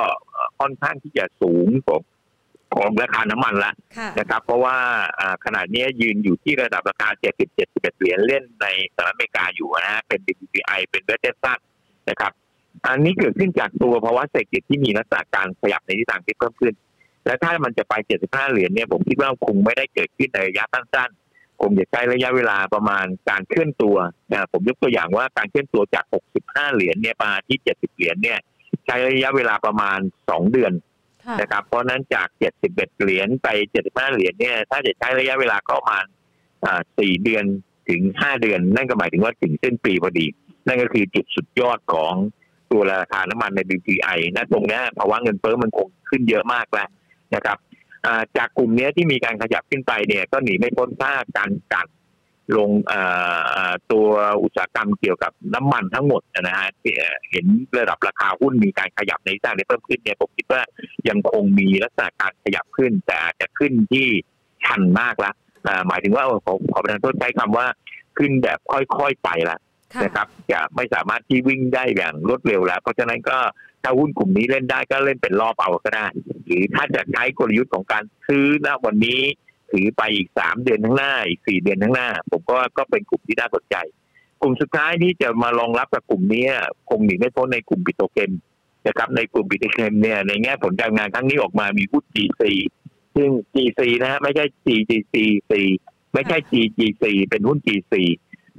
[0.59, 2.01] ค่อนข้างที่จะสูงของ
[2.75, 3.73] ของราคาน้ำมันละ
[4.19, 4.77] นะครับ เพราะว่า
[5.45, 11.59] ขนาดนี้ยืนอยู่ที่ระดับราคา 70 71 เหรียญเล่นในสหรัฐอเมริกาอยู่นะฮะเป็น WTI เป็นเวสเทสัน
[12.09, 12.31] นะครับ
[12.87, 16.73] อันนี้เกิดขึ้นจากตัวภาวะเศรษฐกิจที่มีลักษณะการขยับในทิศทางที่เพิ่มขึ้น
[17.25, 21.11] และถ้ามันจะไป 75 เหรียญเนี่ยผมคิดว่าคงไม่ได้เกิดขึ้นในระยะสั้น
[21.63, 23.97] คงจะใช้ระยะเวลาประมาณการเคลื่อนตัว
[24.31, 26.05] นะผมยกตัวอย่างว่าการเคลื่อนตัวจาก
[26.39, 28.39] 65 เหรียญเนี่ยมาที่ 70 เหรียญเนี่ย
[28.85, 30.73] ใช้ระยะเวลาประมาณ 2 เดือน
[31.41, 32.27] นะครับ เพราะนั้นจาก
[32.65, 33.47] 71 เหรียญไป
[33.81, 36.05] 75 เหรียญเนี่ยถ้าจะใช้ระยะเวลาก็ประมาณ
[36.63, 37.45] 4เดือน
[37.89, 40.25] ถึง 5 เดือน นั่นก็หมายถึงว่าถึงเส้นปีพอดี
[40.67, 42.15] นั่นก็คือจุดสุดยอดของ
[42.71, 46.89] ตัวราคาน้ำมันใน BPI นะตรงนี้ภาวะเงินเฟ้อมันคงขึ้นเยอะมากแล้ว
[47.35, 47.57] นะครับ
[48.37, 51.87] จากกลุ่มนี้ที่มีการขยับขึ้นไปเนี่ยก็หนีไม่พ้นค่าการกัด
[52.57, 52.69] ลง
[53.91, 54.07] ตัว
[54.43, 56.67] อุตสาหกรรมเกี่ยวกับน้ำมันทั้งหมดนะฮะ
[57.31, 57.45] เห็น
[57.79, 60.61] ระดับราคาหุ้นมีการขยับในสร้างในเพิ่มขึ้นเนี่ยผมคิดว่า
[61.09, 64.07] ยังคงมีลักษณะการขยับขึ้น แต่อาจจะขึ้นที่
[64.63, 65.31] ชันมากละ
[65.87, 67.67] หมายถึงว่าขอขอประทานโทษใช้คำว่า
[68.17, 69.57] ขึ้นแบบค่อยๆไปละ
[70.03, 73.37] นะครับจะไม่สามารถที่วิ่งได้อย่างรวดเร็วแล้ว เพราะฉะนั้นก็
[73.83, 76.07] ถ้าหุ้นกลุ่มนี้เล่นได้ก็เล่นเป็นรอบเอาก็ได้
[76.45, 79.21] หรือถ้าจะใช้กลยุทธ์ของการซื้อณวันนี้
[79.71, 83.75] ถือไปอีกสามเดือนข้างหน้าอีกสี่เดือนข้างหน้า ผมก็ก็เป็นกลุ่มที่น่าสนใจ
[84.41, 86.45] กลุ่มสุดท้ายที่จะมารองรับกับกลุ่มนี้
[86.89, 88.31] คงหนีไม่พ้นในกลุ่มปิโตเคม
[88.87, 92.41] นะครับในกลุ่มปิโตเคมเนี่ยในแง่ผลการงานครั้งนี้ออกมามีหุ้น GC
[93.15, 95.15] ซึ่ง GC นะฮะไม่ใช่ GGC
[96.13, 97.93] ไม่ใช่ GGC เป็นหุ้น GC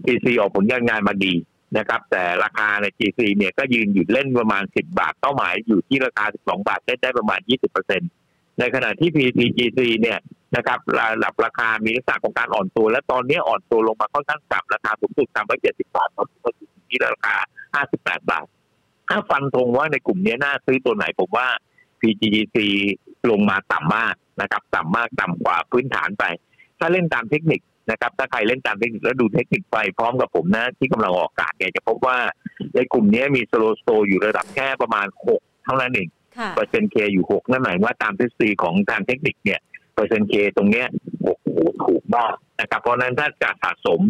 [0.05, 1.35] GC ออกผลการงานมาดี
[1.79, 7.41] นะครับ แต่ราคาใน GC เนี่ยก็ยืนอยู่เล่นประมาณ 10 บาทเป้าหมายอยู่ที่ราคา 12 บาทได้ได้ประมาณ
[7.99, 10.19] 20%ในขณะที่ PTGC เนี่ย
[10.57, 17.35] นะครับระดับราคามีลักษณะของการอ่อนตัว และตอนนี้อ่อนตัวลงมาค่อนข้างต่ำราคาสูงสุดต่ำไป70 บาทตอนนี้ก็อยู่ที่ราคา
[17.83, 18.47] 58 บาท
[19.09, 21.49] ถ้าฟันธงว่าในกลุ่มนี้น่าซื้อตัวไหนผมว่า
[22.01, 22.57] PGGC
[23.31, 26.25] ลงมาต่ำมากนะครับ ต่ำมากต่ำกว่าพื้นฐานไป
[26.79, 32.19] ถ้าเล่นตามเทคนิค นะครับถ้าใครเล่นตามเทคนิคแล้วดูเทคนิคไปพร้อมกับผมนะ ที่กำลังออกอากาศเนี่ยจะพบว่า
[32.75, 36.09] ในกลุ่มนี้มี slow sto อยู่ระดับแค่ประมาณหกเท่านั้นเอง
[36.55, 39.61] เปอร์เซ็นต์ K อยู่หกนั่นหมายว่าตามทฤษฎีของทางเทคนิคเนี่ย
[39.95, 40.87] เปอร์เซ็นต์ K ตรงเนี้ย
[41.23, 41.47] โอ้โห
[41.85, 44.01] ถูกมากนะครับเพราะนั้นถ้าจะสะสม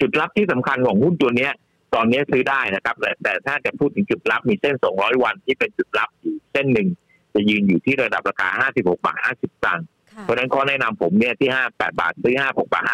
[0.00, 1.52] จุดรับที่สำคัญของหุ้นตัวเนี้ย
[1.94, 6.88] ตอนนี้ซื้อได้นะครับแต่แต่ถ้าจะพูดถึงจุดรับมีเส้น 200 วันที่เป็นจุดรับอยู่เส้นหนึ่ง
[7.34, 9.86] จะยืนอยู่ที่ระดับราคา 56 บาท 50 ตังค์
[10.22, 12.84] เพราะนั้นข้อแนะนำผมเนี่ยที่58บาทซื้อ56บาท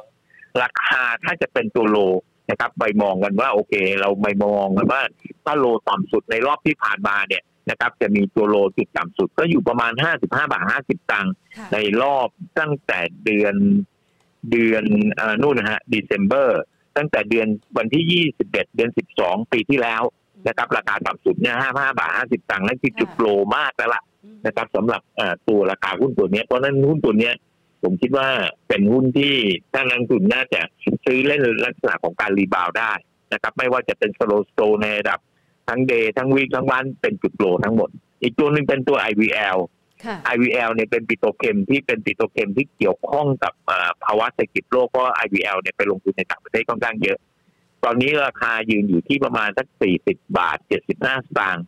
[0.00, 1.98] 50ราคาถ้าจะเป็นตัวโล
[2.50, 5.00] นะครับไปมองกันว่าโอเค เราไปมองกันว่า
[5.44, 11.32] ถ้าโลต่ำสุดในรอบที่ผ่านมาเนี่ยนะครับ จะมีตัวโลจุดต่ำสุด ก็อยู่ประมาณ55บาท50ตังค์
[11.72, 12.28] ในรอบ
[12.58, 13.54] ตั้งแต่เดือน
[14.50, 14.84] เดือน
[15.20, 16.48] อนู่นนะฮะเดซ ember
[16.96, 17.46] ตั้งแต่เดือน
[17.78, 20.02] วันที่21เดือน12ปีที่แล้ว
[20.48, 24.02] นะครับ ราคาต่ำสุดเนี่ย55บาท50ตังค์นั่นคือจุด low มากแล้วล่ะ
[24.46, 25.02] นะครับสำหรับ
[25.48, 27.30] ตัวราคาหุ้นตัวนี้เพราะนั้นหุ้นตัวนี้
[27.82, 28.28] ผมคิดว่า
[28.68, 29.34] เป็นหุ้นที่
[29.72, 30.60] ถ้านักลงทุนน่าจะ
[31.04, 32.92] ซื้อเล่นลักษณะของการ rebound ได้
[33.32, 35.18] นะครับ ไม่ว่าจะเป็น slow sto ในระดับ
[35.68, 37.88] ทั้ง day ทั้ง week ทั้ง month เป็นจุด low ทั้งหมด
[38.22, 39.58] อีกตัวหนึ่งเป็นตัว IVL
[40.04, 47.18] ค่ะ IVL เนี่ยเป็นปิโตรเคมที่เป็นปิโตรเคมที่เกี่ยวข้องกับเอ่อภาวะเศรษฐกิจโลกเพราะ IVL เนี่ยไปลงทุนในต่างประเทศค่อนข้างเยอะ
[47.84, 49.66] ตอนนี้ราคายืนอยู่ที่ประมาณสัก
[50.02, 51.64] 40 บาท 75สตางค์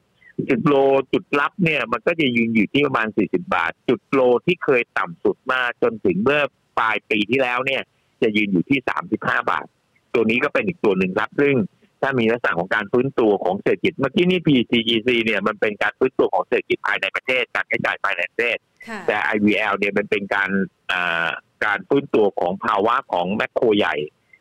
[0.51, 0.75] จุดโล
[1.13, 6.41] จุดรับเนี่ยมันก็จะยืนอยู่ที่ประมาณ 40 บาท จุดโลที่เคยต่ำสุดมาจนถึงเมื่อ
[6.79, 7.83] ปลายปีที่แล้วเนี่ย
[8.23, 8.79] จะยืนอยู่ที่
[9.15, 9.67] 35 บาท
[10.15, 11.55] ตัวนี้ก็เป็นอีกตัวหนึ่งครับ ซึ่ง
[12.01, 18.57] ถ้ามีลักษณะของการฟื้นตัวของเศรษฐกิจเมื่อกี้นี่ PCGC เนี่ยมันเป็นการฟื้นตัวของเศรษฐกิจภายในประเทศ การกระจายภายในประเทศ
[18.89, 20.51] ค่ะแต่ IVL เนี่ยมันเป็นการ
[20.93, 21.29] อ่า
[21.65, 23.97] การฟื้นตัวของภาวะของแมคโครใหญ่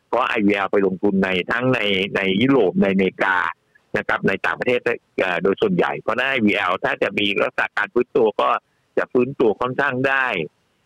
[0.08, 1.80] เพราะ IVL ไปลงทุนในทั้งใน
[2.16, 3.36] ในยุโรปในอเมริกา
[3.96, 4.80] นะครับในต่างประเทศ
[5.18, 8.48] เอ่อโดยส่วนใหญ่ เพราะฉะนั้น IVL ถ้าจะมีลักษณะการฟื้นตัวก็
[8.98, 10.26] จะฟื้นตัวค่อนข้างได้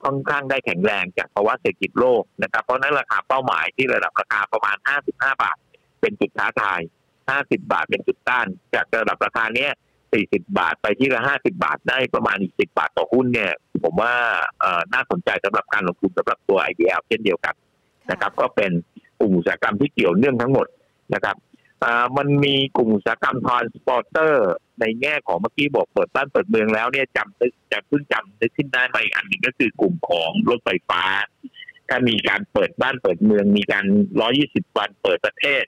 [0.04, 4.76] ค่อนข้างได้แข็งแรงจากภาวะเศรษฐกิจโลกนะครับ เพราะฉะนั้นราคาเป้าหมายที่ระดับราคาประมาณ
[5.08, 5.56] 55 บาท
[6.00, 6.80] เป็นจุดท้าทาย
[7.24, 9.72] 50 บาทเป็นจุดต้าน จากระดับราคาเนี้ย
[10.10, 13.52] 40 บาทไปที่ละ 50 บาทได้ประมาณอีก10 บาทต่อหุ้นเนี่ย
[13.84, 14.14] ผมว่า
[14.60, 17.54] เอ่อน่าสนใจสำหรับการลงทุนสำหรับตัว IDL เช่นเดียวกัน
[18.10, 18.70] นะครับ ก็เป็น
[19.20, 20.66] กลุ่มอุตสาหกรรมที่เกี่ยวเนื่องทั้งหมด
[21.14, 21.36] นะครับ
[21.84, 31.02] อ่ามันมีกลุ่มอุตสาหกรรมทรานสปอร์เตอร์ ในแง่ของเมื่อกี้บอกเปิดบ้านเปิดเมืองแล้วเนี่ยจำนึกจะเพิ่งจำนึกขึ้นได้มาอีกอันหนึ่งก็คือกลุ่มของรถไฟฟ้า
[31.88, 33.84] ถ้ามีการเปิดบ้านเปิดเมือง มีการ
[34.30, 35.64] 120 วันเปิดประเทศ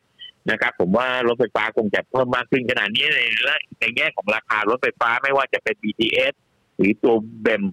[0.50, 3.20] นะครับ ผมว่ารถไฟฟ้าคงจะเพิ่มมากขึ้นขนาดนี้ใน
[3.80, 6.34] ในแง่ของราคารถไฟฟ้าไม่ว่าจะเป็น BTS
[6.76, 7.64] หรือตัวเบม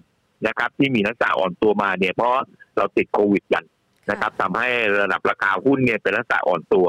[0.46, 2.32] นะครับ ที่มีนักษาอ่อนตัวมาเนี่ยเพราะ
[2.76, 3.64] เราติดโควิดกัน
[4.10, 4.68] นะครับทำให้
[5.00, 6.86] ระดับราคาหุ้นเนี่ยเป็นลักษณะอ่อนตัว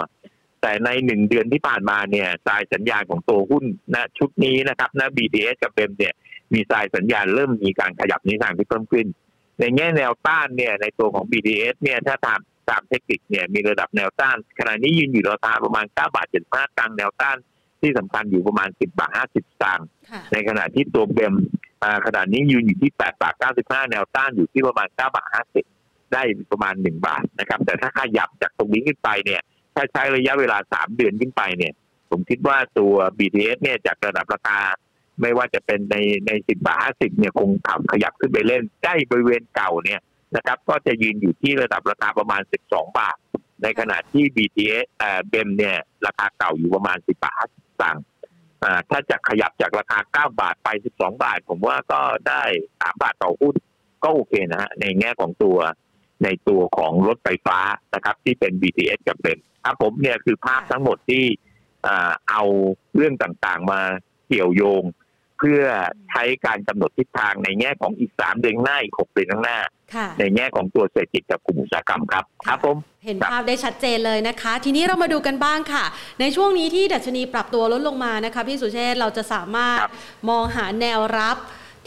[0.68, 3.64] แต่ในหนึ่งเดือนที่ผ่านมาเนี่ยสายสัญญาณของตัวหุ้น
[3.96, 6.14] ณชุดนี้นะครับณ BTS กับเบมเนี่ย
[6.54, 9.08] มีสายสัญญาณเริ่มมีการขยับในทางที่เพิ่มขึ้น
[9.60, 17.38] ในแง่แนวต้านเนี่ยในตัวของ BTS เนี่ยถ้าตามตามเทคนิคเนี่ยมีระดับแนวต้านขณะนี้ยืนอยู่ราคาประมาณ9บาท75ตังค์แนวต้าน
[17.82, 21.36] ที่สำคัญอยู่ประมาณ 10 บาท 50ตังค์ค่ะในขณะที่ตัวเบม
[21.84, 25.28] อ่าขณะนี้ยืนอยู่ที่ 8 บาท 95 แนวต้านอยู่ที่ประมาณ 9 บาท
[25.70, 29.42] 50 ได้ประมาณ 1 บาทนะครับ แต่ถ้าขยับจากตรงนี้ขึ้นไปเนี่ย
[29.78, 31.74] ถ้าใช้ระยะเวลา3เดือนขึ้นไปเนี่ย
[32.10, 34.60] ผมคิดว่าตัว BTS เนี่ยจากระดับราคา
[35.22, 35.96] ไม่ว่าจะเป็นใน
[36.28, 40.02] ใน10บบาท50เนี่ยคงขับขยับขึ้นไปเล่นใกล้บริเวณเก่าเนี่ย
[40.36, 43.18] นะครับ ก็จะยืนอยู่ที่ระดับราคาประมาณ12บสองบาท
[43.64, 48.04] ในขณะที่ BTS เอ่อเบมเนี่ย ราคาเก่าอยู่ประมาณ10บบาท50สตางค์
[48.64, 53.56] อ่าถ้าจะขยับจากราคา9บาทไป12บสองบาท ผมว่าก็ได้3บาทต่อหุ้น
[54.04, 55.58] ก็โอเคนะฮะในแง่ของตัว
[56.24, 57.60] ในตัวของรถไฟฟ้า
[57.94, 61.24] นะครับ ที่เป็น BTS กับเบม ครับผมเนี่ยคือภาพทั้งหมดที่
[61.88, 62.44] อ่าเอา
[62.96, 63.82] เรื่องต่างๆมา
[64.28, 64.84] เกี่ยวโยง
[65.38, 65.62] เพื่อ
[66.10, 69.58] ใช้การกำหนดทิศทางในแง่ของอีก3เดือนข้างหน้าอีก6เดือนข้างหน้า
[69.96, 75.86] ค่ะในแง่ของตัวเศรษฐกิจกับกลุ่มอุตสาหกรรมครับครับผมเห็นภาพได้ชัดเจนเลยนะคะ ทีนี้เรามาดูกันบ้างค่ะ
[76.20, 79.92] ในช่วงนี้ที่ดัชนีปรับตัวลดลงมานะคะ พี่สุเชษฐ์เราจะสามารถครับ
[80.30, 81.38] มองหาแนวรับ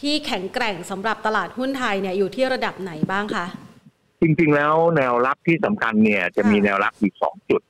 [0.01, 3.47] ที่แข็งแกร่งสำหรับตลาดหุ้นไทยเนี่ยอยู่ที่ระดับไหนบ้างคะ
[4.21, 7.70] จริงๆแล้วแนวรับที่สำคัญเนี่ยจะมีแนวรับอีกสองจุดอ่า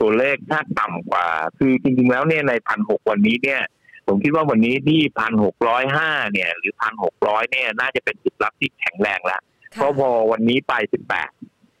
[0.00, 1.26] ตัวเลขถ้าต่ำกว่า
[1.58, 3.60] คือจริงๆแล้วเนี่ยในพันหกวันนี้เนี่ย
[4.06, 9.40] ผมคิดว่าวันนี้ที่พันหกร้อยห้าเนี่ย หรือพันหกร้อยเนี่ยน่าจะเป็นจุดรับที่แข็งแรงแล้ว
[9.74, 11.30] เพราะพอวันนี้ไปสิบแปด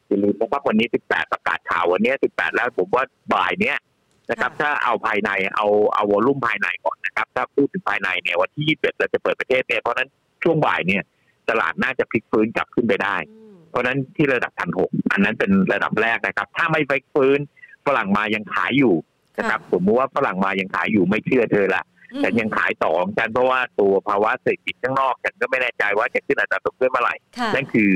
[0.06, 3.04] อย่าลืมนะครับวันนี้สิบแปดประกาศข่าววันนี้สิบแปดแล้วผมว่า
[3.34, 3.78] บ่ายเนี้ย
[4.30, 10.08] นะครับ ถ้าเอาภายในเอาเอาวอลุ่มภายในก่อนนะครับ ถ้าพูดถึงภายในเนี่ยวันที่ยี่สิบเอ็ดเราจะเปิดประเทศเนี่ยเพราะฉะนั้น
[10.42, 11.02] ช่วงบ่ายเนี่ย
[11.50, 17.38] ตลาดน่าจะพลิกฟื้นกลับขึ้นไปได้อืมเพราะฉะนั้นที่ระดับพันหกอันนั้นเป็นระดับแรกนะครับ ถ้าไม่ไปฟื้น
[17.88, 18.94] ฝรั่งมายังขายอยู่
[19.38, 21.82] นะครับสมมติว่าฝรั่งมายังขายอยู่ไม่เชื่อเธอละ
[22.22, 27.90] ฉันยังขายต่อของฉันเพราะว่าตัวภาวะเศรษฐกิจข้างนอกฉันก็ไม่แน่ใจว่าจะขึ้นอัตราดอกเบี้ยเมื่อไหร่ค่ะนั่นคือ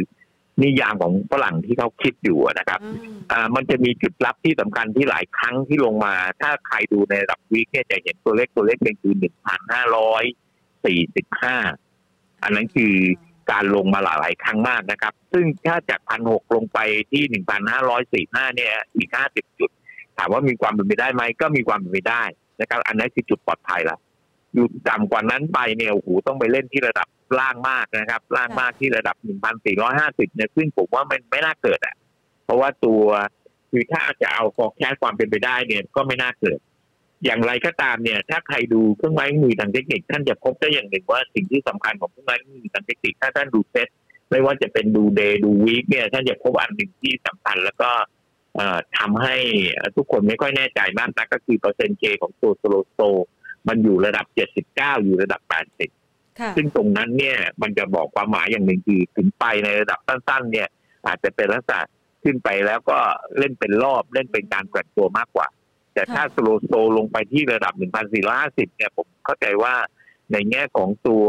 [0.62, 10.24] นิยามของฝรั่งที่เขาคิดอยู่นะครับอืมอ่ามันจะมีจุดรับที่สำคัญที่หลายครั้งที่ลงมา ถ้าใครดูในระดับวีคเนี่ยจะเห็นตัวเลขตัวเลขหนึ่งคือหนึ่งพันห้าร้อย
[10.84, 11.56] สี่สิบห้า
[12.42, 12.94] อันนั้นคือ
[13.52, 16.78] การลงมาหลายหลายๆครั้งมากนะครับ ซึ่งถ้าจากพันหกลงไป
[17.12, 22.22] ที่หนึ่งพันห้าร้อยสี่ห้าเนี่ยอีกห้าสิบจุดถามว่ามีความเป็นไปได้ไหมก็มีความเป็นไปได้
[22.60, 23.98] นะครับ อันนั้นคือจุดปลอดภัยและ
[24.54, 27.08] อยู่ต่ำกว่านั้นไปเนี่ยโอ้โหต้องไปเล่นที่ระดับ
[27.40, 29.16] ล่างมากนะครับ ล่างมากที่ระดับ
[29.76, 31.94] 1,450 เนี่ยซึ่งผมว่ามันไม่น่าเกิดอะ
[32.44, 33.04] เพราะว่าตัว
[33.70, 36.58] คือถ้าจะเอา forecast ความเป็นไปได้เนี่ยก็ไม่น่าเกิด
[37.24, 43.88] อย่างไรก็ตามเนี่ย ถ้าใครดูเครื่องไม้เครื่องมือทางเทคนิค ท่านจะพบได้อย่างหนึ่งว่าสิ่งที่สำคัญของเครื่องไม้เครื่องมือทางเทคนิคถ้าท่านดูเซต
[44.30, 47.90] ไม่ว่าจะเป็นดู day ดู week เนี่ย ท่านจะพบอันหนึ่งที่สำคัญแล้วก็
[48.98, 49.36] ทำให้
[49.96, 53.02] ทุกคนไม่ค่อยแน่ใจมากนะก็คือเปอร์เซ็นต์ J ของตัว slow sto
[53.68, 54.26] มันอยู่ระดับ
[54.66, 55.40] 79 อยู่ระดับ
[55.88, 60.68] 80ค่ะซึ่งตรงนั้นเนี่ยมันจะบอกความหมายอย่างหนึ่งคือถึงไปในระดับสั้น ๆ เนี่ย
[61.06, 61.80] อาจจะเป็นลักษณะ
[62.22, 62.98] ขึ้นไปแล้วก็
[63.38, 65.46] เล่นเป็นรอบเล่นเป็นการแกว่งตัวมากกว่า
[65.94, 67.74] แต่ถ้าสโลโตลงไปที่ระดับ
[68.24, 69.74] 1,450 เนี่ยผมเข้าใจว่า
[70.32, 71.26] ในแง่ของตัว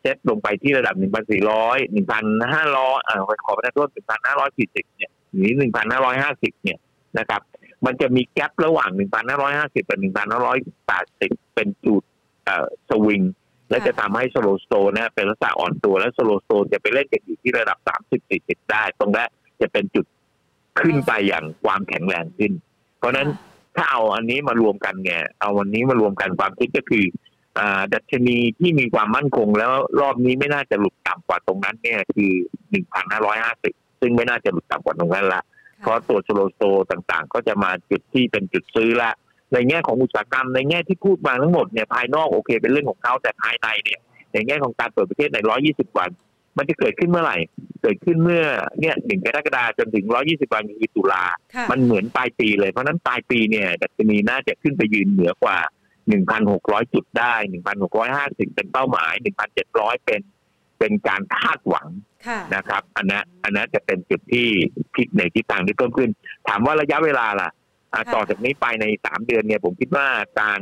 [0.00, 3.88] เซ็ตลงไปที่ระดับ 1,400 1,500อ่าขอประทานโทษ
[4.36, 5.52] 1,540 เนี่ย หรือ
[6.08, 6.78] 1,550 เนี่ย
[7.18, 7.42] นะครับ
[7.84, 8.90] มันจะมีแกลบระหว่าง
[9.34, 9.98] 1,550 กับ
[10.62, 12.02] 1,580 เป็นจุด
[12.44, 13.22] เอ่อสวิง
[13.70, 17.78] และจะทำให้สโลสโตเนี่ยเป็นลักษณะอ่อนตัวและสโลสโตจะไปเล่นกันอยู่ที่ระดับ
[18.24, 19.28] 30-40 ได้ ตรงนั้น
[19.60, 20.06] จะเป็นจุด
[20.80, 22.52] ขึ้นไปอย่างความแข็งแรงขึ้น
[22.98, 23.28] เพราะฉะนั้น
[23.76, 27.04] ถ้าเอาอันนี้มารวมกันไงเอาวันนี้มารวมกันความคิดก็คือ
[27.58, 32.32] อ่าดัชนีที่มีความมั่นคงแล้วรอบนี้ไม่น่าจะหลุดต่ำกว่าตรงนั้นเนี่ยคือ
[33.12, 35.42] 1,550 ซึ่งไม่น่าจะหลุดต่ำกว่าตรงนั้นละ
[35.80, 39.10] เพราะตัวสโลสโตต่างๆ ก็จะมาจุดที่เป็นจุดซื้อละ
[39.52, 44.00] ในแง่ของอุตสาหกรรมในแง่ที่พูดมาทั้งหมดเนี่ยภายนอกโอเค เป็นเรื่องของเขาแต่ภายในเนี่ย
[44.32, 45.38] ในแง่ของการเปิดประเทศใน
[45.68, 46.10] 120 วัน
[46.58, 47.36] มันจะเกิดขึ้นเมื่อไหร่
[47.82, 48.44] เกิดขึ้นเมื่อ
[48.80, 55.58] เนี่ยหนึ่งกรกฎาคมจนถึง 120 วันคือตุลาค่ะมันเหมือนปลายปีเลยเพราะฉะนั้นปลายปีเนี่ยดัชนีน่าจะขึ้นไปยืนเหนือกว่า
[56.26, 57.34] 1,600 จุดได้
[57.94, 59.12] 1,650 เป็นเป้าหมาย
[59.60, 60.20] 1,700 เป็น
[60.84, 61.88] เป็นการคาดหวัง
[62.26, 64.48] ค่ะนะครับ อันนั้นอันนั้นจะเป็นจุดที่
[64.94, 66.10] พลิกในทิศทางที่เพิ่มขึ้น
[66.48, 67.50] ถามว่าระยะเวลาล่ะ
[67.94, 70.06] อะค่ะต่อจากนี้ไปในสามเดือนเนี่ย ผมคิดว่า
[70.40, 70.60] การ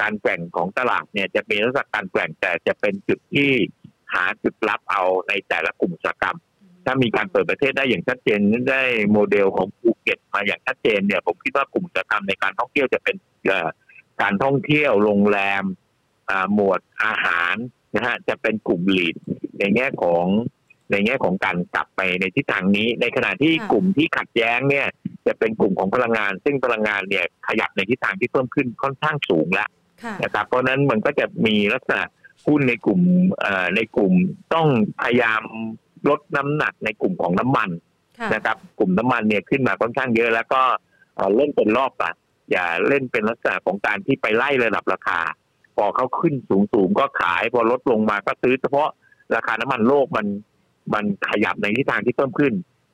[0.00, 3.50] การแกว่งของตลาดเนี่ยจะเป็นลักษณะการแกว่งแต่จะเป็นจุดที่
[4.14, 6.38] หาจุดรับเอาในแต่ละกลุ่มอุตสาหกรรม
[6.84, 13.68] ถ้ามีการเปิดประเทศได้อย่างชัดเจนได้โมเดลของภูเก็ตมาอย่างชัดเจนเนี่ย ผมคิดว่ากลุ่มอุตสาหกรรมในการท่องเที่ยวจะเป็นเอ่อ
[14.22, 15.64] การท่องเที่ยวโรงแรม
[16.30, 17.54] อ่าหมวดอาหาร
[17.96, 19.14] นะฮะจะเป็นกลุ่มลีด
[19.58, 20.26] ในแง่ของ
[20.90, 24.86] ในแง่ของการกลับไปในทิศทางนี้ ในขณะที่ค่ะกลุ่มที่ขัดแย้งเนี่ย
[25.26, 29.68] จะเป็นกลุ่มของพลังงาน ซึ่งพลังงานเนี่ยขยับในทิศทางที่เพิ่มขึ้นค่อนข้างสูงแล้ว
[30.02, 32.02] ค่ะนะครับเพราะฉะนั้นมันก็จะมีลักษณะ
[32.46, 33.00] หุ้นในกลุ่ม
[33.40, 34.12] เอ่อในกลุ่ม
[34.54, 34.68] ต้อง
[35.02, 35.42] พยายาม
[36.08, 37.70] ลดน้ำหนักในกลุ่มของน้ำมัน
[38.18, 40.62] ค่ะนะครับ กลุ่มน้ำมันเนี่ยขึ้นมาค่อนข้างเยอะ แล้วก็
[41.16, 42.12] เอ่อเล่นเป็นรอบอะ
[42.50, 45.20] อย่าเล่นเป็นลักษณะของการที่ไปไล่ระดับราคา
[45.76, 48.88] พอเขาขึ้นสูงสูงๆก็ขายพอลดลงมาก็ซื้อ เฉพาะ
[49.34, 50.26] ราคาน้ำมันโลกมัน
[50.94, 52.52] มันขยับในทิศทางที่เพิ่มขึ้น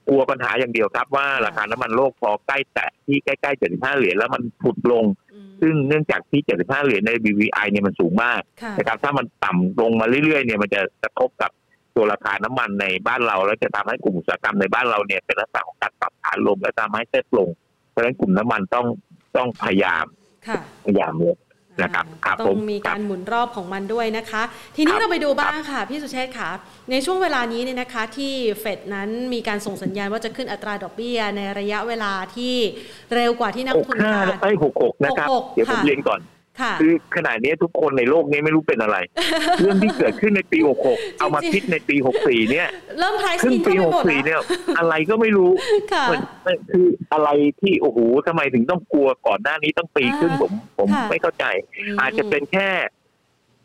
[0.08, 11.50] กลัวปัญหาอย่างเดียวครับว่าราคาน้ำมันโลกพอใกล้แตะที่ใกล้ๆ75เหรียญแล้วมันผุดลงอืมซึ่งเนื่องจากที่75เหรียญใน BVI เนี่ยมันสูงมากค่ะนะครับ ถ้ามันต่ำลงมาเรื่อยๆเนี่ยมันจะกระทบกับ
[11.96, 17.48] ตัวราคาน้ำมันในบ้านเรา แล้วจะทำให้กลุ่มอุตสาหกรรมในบ้านเราเนี่ยเป็นลักษณะของการปรับฐานลงและทำให้เซ็ตลง
[17.90, 18.86] เพราะฉะนั้นกลุ่มน้ำมันต้อง
[19.36, 20.04] ต้องพยายาม
[20.48, 21.36] ค่ะพยายามเลย
[21.82, 24.42] นะครับอ่าครับต้ผองมมีครัการบหมุนรอบของมันด้วยนะคะ
[24.76, 26.50] ทีนี้ครับเราไปดูบ้างค่ะ พี่สุเชษฐ์ค่ะ
[26.90, 32.54] ในช่วงเวลานี้เนี่ยนะคะที่เฟดนั้นมีการส่งสัญญาณว่าจะขึ้นอัตราดอกเบี้ย ในระยะเวลาที่
[33.14, 36.20] เร็วกว่าที่นักหลกงทุนห้าคาดไอ้หกหกนะครับ66เดี๋ยวผมค่ะเรียนก่อน
[36.60, 38.96] ค่ะคือขณะนี้ทุกคนในโลกนี้ไม่รู้เป็นอะไร
[39.60, 42.68] เรื่องที่เกิดขึ้นในปี 66 เอามาคิดในปี 64 เนี่ย
[42.98, 44.40] เริ่มไพรครึ่ซิงงปีเข้าไปหมด64แล้วเนี่ย
[44.78, 45.50] อะไรก็ไม่รู้
[45.92, 47.28] ค่ะมันมันคืออะไร
[47.60, 51.44] ที่โอ้โหทำไมถึงต้องกลัวก่อนหน้านี้ต้องปีครึ่งอ่าผม ผมค่ะไม่เข้าใจ
[51.96, 52.68] มอาจจะเป็นแค่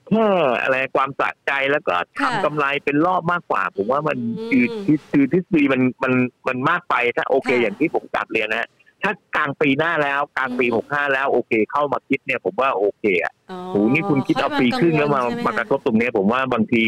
[0.10, 0.28] แค่
[0.64, 6.14] อะไรความสะใจแล้วก็ค่ะทำกำไรเป็นรอบมากกว่า ผมว่ามันอืมคือคือคือทฤษฎีมันมัน
[6.48, 8.70] มันมากไปถ้าโอเคค่ะอย่างที่ผมกลับเรียนนะฮะ
[9.06, 16.84] ถ้ากลางปีหน้าแล้วกลางปีอืมหกห้าแล้วโอเค เข้ามาคิดเนี่ยผมว่าโอเคอะอ๋อโหนี่คุณคิดเอาปีครึ่งแล้วมาค่อยมากกัระงทบตรงเนี้ยผมว่าบางที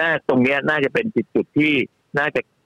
[0.00, 1.72] น่าตรงเนี้ยน่าจะเป็นจุดจุดๆที่
[2.18, 2.61] น่าจะเก็บ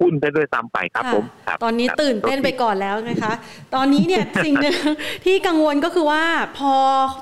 [0.00, 3.32] หุ้นได้ด้วยซ้ำไปครับค่ะผมครับตอนนี้ครับตื่นเต้นไปก่อนแล้วนะคะ
[3.74, 4.76] ตอนนี้เนี่ยสิ่งหนึ่ง
[5.24, 6.24] ที่กังวลก็คือว่า
[6.58, 6.74] พอ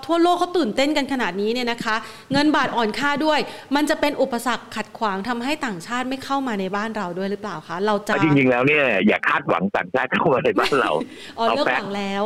[0.07, 1.97] ทั่วโลกเขาตื่นเต้นกันขนาดนี้เนี่ยนะคะ
[2.33, 3.41] เงินบาทอ่อนค่าด้วย
[3.77, 10.91] มันจะเป็นอุปสรรคขัดขวางทำให้ต่างชาติไม่เข้ามาในบ้านเราด้วยหรือเปล่าคะเราจะเอาจริงๆแล้วเนี่ยอย่าคาดหวังต่างชาติเข้ามาในบ้านเรา
[11.39, 12.25] อ๋อเอาเลือกแฟกต์หวังแล้ว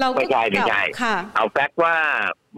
[0.00, 1.94] เราก็ไม่ใช่ไม่ใช่ค่ะเอาแฟกต์ว่า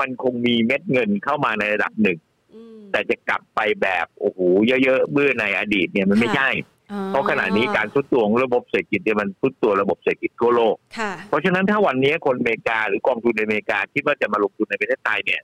[0.00, 2.18] มันคงมีเม็ดเงินเข้ามาในระดับหนึ่ง
[2.54, 4.38] อืมแต่จะกลับไปแบบโอ้โห
[4.84, 15.40] เยอะๆเมื่อในอดีตเนี่ยมันไม่ค่ะใช่อ๋อ เพราะขณะนี้การทุดตัวของระบบเศรษฐกิจเนี่ยมันทุดตัวระบบเศรษฐกิจทั่วโลกค่ะเพราะฉะนั้นถ้าวันนี้คนอเมริกาหรือกองทุนในอเมริกาคิดว่าจะมาลงทุนในประเทศไทยเนี่ย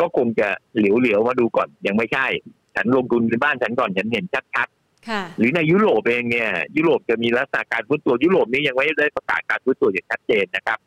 [0.00, 2.26] ก็คงจะเหลียวๆมาดูก่อนยังไม่ใช่
[2.74, 4.68] ฉันลงทุนในบ้านฉันก่อนฉันเห็นชัด
[5.08, 10.78] ค่ะๆหรือในยุโรปเองเนี่ยยุโรปจะมีลักษณะการฟื้นตัวยุโรปนี้ยังไม่ได้ประกาศการฟื้นตัวอย่างชัดเจนนะครับ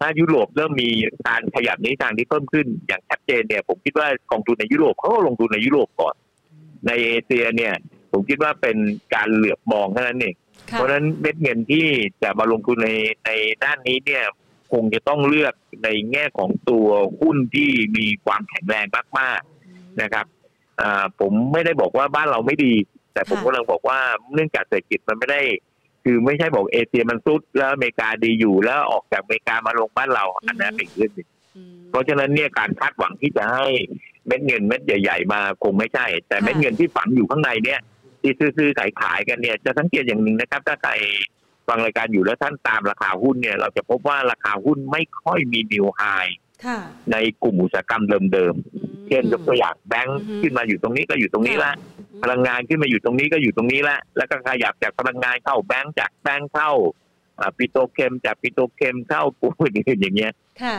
[0.00, 0.90] ถ้ายุโรปเริ่มมี
[1.26, 6.14] การขยับในทิศทางที่เพิ่มขึ้นอย่างชัดเจนเนี่ย ผมคิดว่ากองทุนในยุโรปเขาก็ลงทุนในยุโรปก่อน
[6.86, 7.74] ในเอเชียเนี่ย
[8.12, 8.76] ผมคิดว่าเป็น
[9.14, 10.34] การเหลือบมองเท่านั้นเอง
[10.70, 11.86] ค่ะเพราะฉะนั้นเม็ดเงินที่
[12.22, 12.90] จะมาลงทุนใน
[13.26, 13.30] ใน
[13.64, 14.24] ด้านนี้เนี่ย
[14.72, 16.88] คงจะต้องเลือกในแง่ของตัว
[17.20, 18.86] หุ้นที่มีความแข็งแรง
[19.18, 20.26] มากๆนะครับ
[20.80, 22.74] อ่าผมไม่ได้บอกว่าบ้านเราไม่ดี
[23.12, 24.00] แต่ผมค่ะกำลังบอกว่า
[24.34, 25.42] เนื่องจากเศรษฐกิจมันไม่ได้
[26.04, 33.66] คือไม่ใช่บอกเอเชียมันซุดแล้วอเมริกาดีอยู่แล้วออกจากอเมริกามาลงบ้านเราอันนั้นเป็นอีกเรื่องหนึ่งอืมเพราะฉะนั้นเนี่ยการคาดหวังที่จะให้
[34.26, 37.80] เม็ดเงินเม็ดใหญ่ ๆ มาคงไม่ใช่ แต่ค่ะเม็ดเงินที่ฝังอยู่ข้างในเนี่ย
[38.22, 40.92] ที่ซื้อๆขายขายๆกันเนี่ย จะสังเกตอย่างหนึ่งนะครับ ถ้าใคร
[41.68, 46.00] ฟังรายการอยู่แล้วท่านตามราคาหุ้นเนี่ย เราจะพบว่าราคาหุ้นไม่ค่อยมีนิวไฮ
[46.64, 46.78] ค่ะ
[47.12, 51.72] ในกลุ่มอุตสาหกรรมเดิมอืมๆช่นอืมยกตัวอย่างแบงค์อือฮึขึ้นมาอยู่ตรงนี้ก็อยู่ตรงนี้ละ
[52.22, 56.70] พลังงานขึ้นมาอยู่ตรงนี้ก็อยู่ตรงนี้ละแล้วก็ขยับจากพลังงานเข้าแบงก์จากแบงก์เข้า
[57.40, 60.32] อ่าปิโตรเคมจากปิโตรเคมเข้ากลุ่มอื่นๆอย่างเงี้ย
[60.62, 60.76] ค่ะ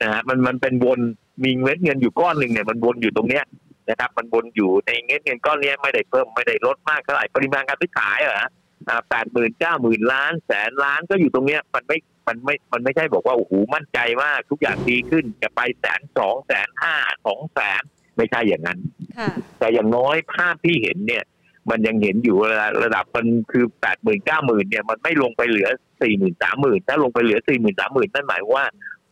[0.00, 1.00] นะฮะมันมันเป็นวน
[1.44, 3.44] มีเม็ดเงินอยู่ก้อนหนึ่งเนี่ยมันวนอยู่ตรงเนี้ย
[3.88, 8.46] นะครับ มันวนอยู่ในเม็ดเงินก้อนเนี้ยไม่ได้เพิ่มไม่ได้ลดมากเท่าไหร่ปริมาณการซื้อขายเหรอ
[8.88, 16.94] อ่าแปดหมื่นเก้าหมื่นล้านแสนล้านก็อยู่ตรงเนี้ยมันไม่มันไม่มันไม่ใช่บอกว่าโอ้โหมั่นใจมากทุกอย่างดีขึ้นจะไปแสนสองแสนห้า
[17.26, 17.82] สองแสน
[18.16, 18.78] ไม่ใช่อย่างนั้น
[19.18, 21.24] ค่ะแต่อย่างน้อยภาพที่เห็นเนี่ย
[21.70, 25.68] มันยังเห็นอยู่ระดับระดับมันคือแปดหมื่นเก้าหมื่นเนี่ยมันไม่ลงไปเหลือ
[26.02, 28.66] สี่หมื่นสามหมื่นถ้าลงไปเหลือสี่หมื่นสามหมื่นนั่นหมายความว่า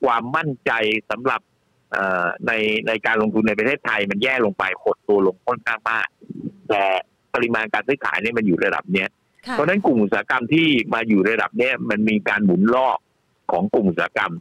[0.04, 0.72] ความมั่นใจ
[1.10, 1.49] สำหรับเอ่อ
[2.46, 2.52] ใน
[2.88, 6.08] ในการลงทุนในประเทศไทยมันแย่ลงไปหดตัวลงค่อนข้างมาก
[6.68, 6.82] แต่
[7.34, 9.08] ปริมาณการซื้อขายเนี่ยมันอยู่ระดับเนี้ย
[9.46, 12.98] ค่ะเพราะฉะนั้นกลุ่มอุตสาหกรรมที่มาอยู่ระดับเนี้ยมันมีการหมุนรอบ
[13.52, 14.32] ของกลุ่มอุตสาหกรรม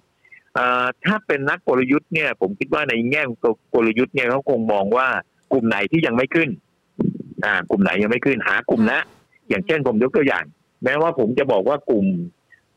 [0.55, 3.37] เอ่อถ้าเป็นนักกลยุทธ์เนี่ย ผมคิดว่าในแง่ของ
[3.75, 5.07] กลยุทธ์เนี่ยเขาคงมองว่า
[5.53, 6.49] กลุ่มไหนที่ยังไม่ขึ้น
[7.45, 8.99] อ่ากลุ่มไหนยังไม่ขึ้นหากลุ่มนะ
[9.49, 10.43] อย่างเช่นผมยกตัวอย่าง
[10.83, 12.05] แม้ว่าผมจะบอกว่ากลุ่ม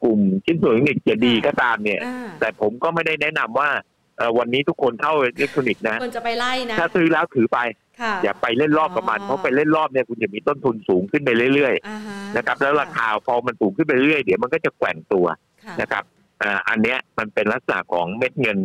[0.04, 3.91] กลุ่มชิ้นส่วนอิเล็กทรอนิกส์จะดีก็ตามเนี่ยอ่าแต่ผมก็ไม่ได้แนะนำว่าเอ่อ
[4.38, 7.59] วันนี้ทุกคนเข้าอิเล็กทรอนิกส์นะคนจะไปไล่นะ ถ้าซื้อแล้วถือไป
[8.01, 15.27] ค่ะอย่าไปเล่นรอบกับมันอ๋อเพราะไปเล่นรอบเนี่ยคุณจะมีต้นทุนสูงขึ้นไปเรื่อยอ่าฮๆนะครับแล้วราคาพอมันสูงขึ้นไปเรื่อยๆเดี๋ยวมันก็จะแกว่งตัว
[15.64, 16.05] ค่ะนะครับ
[16.42, 18.59] อ่าอันเนี้ยมันเป็นลักษณะของเม็ดเงิน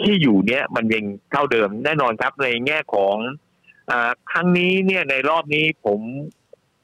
[0.00, 3.16] ที่อยู่เนี้ยมันยังเท่าเดิมแน่นอนครับในแง่ของ
[3.90, 6.00] อาครั้งนี้เนี่ยในรอบนี้ผม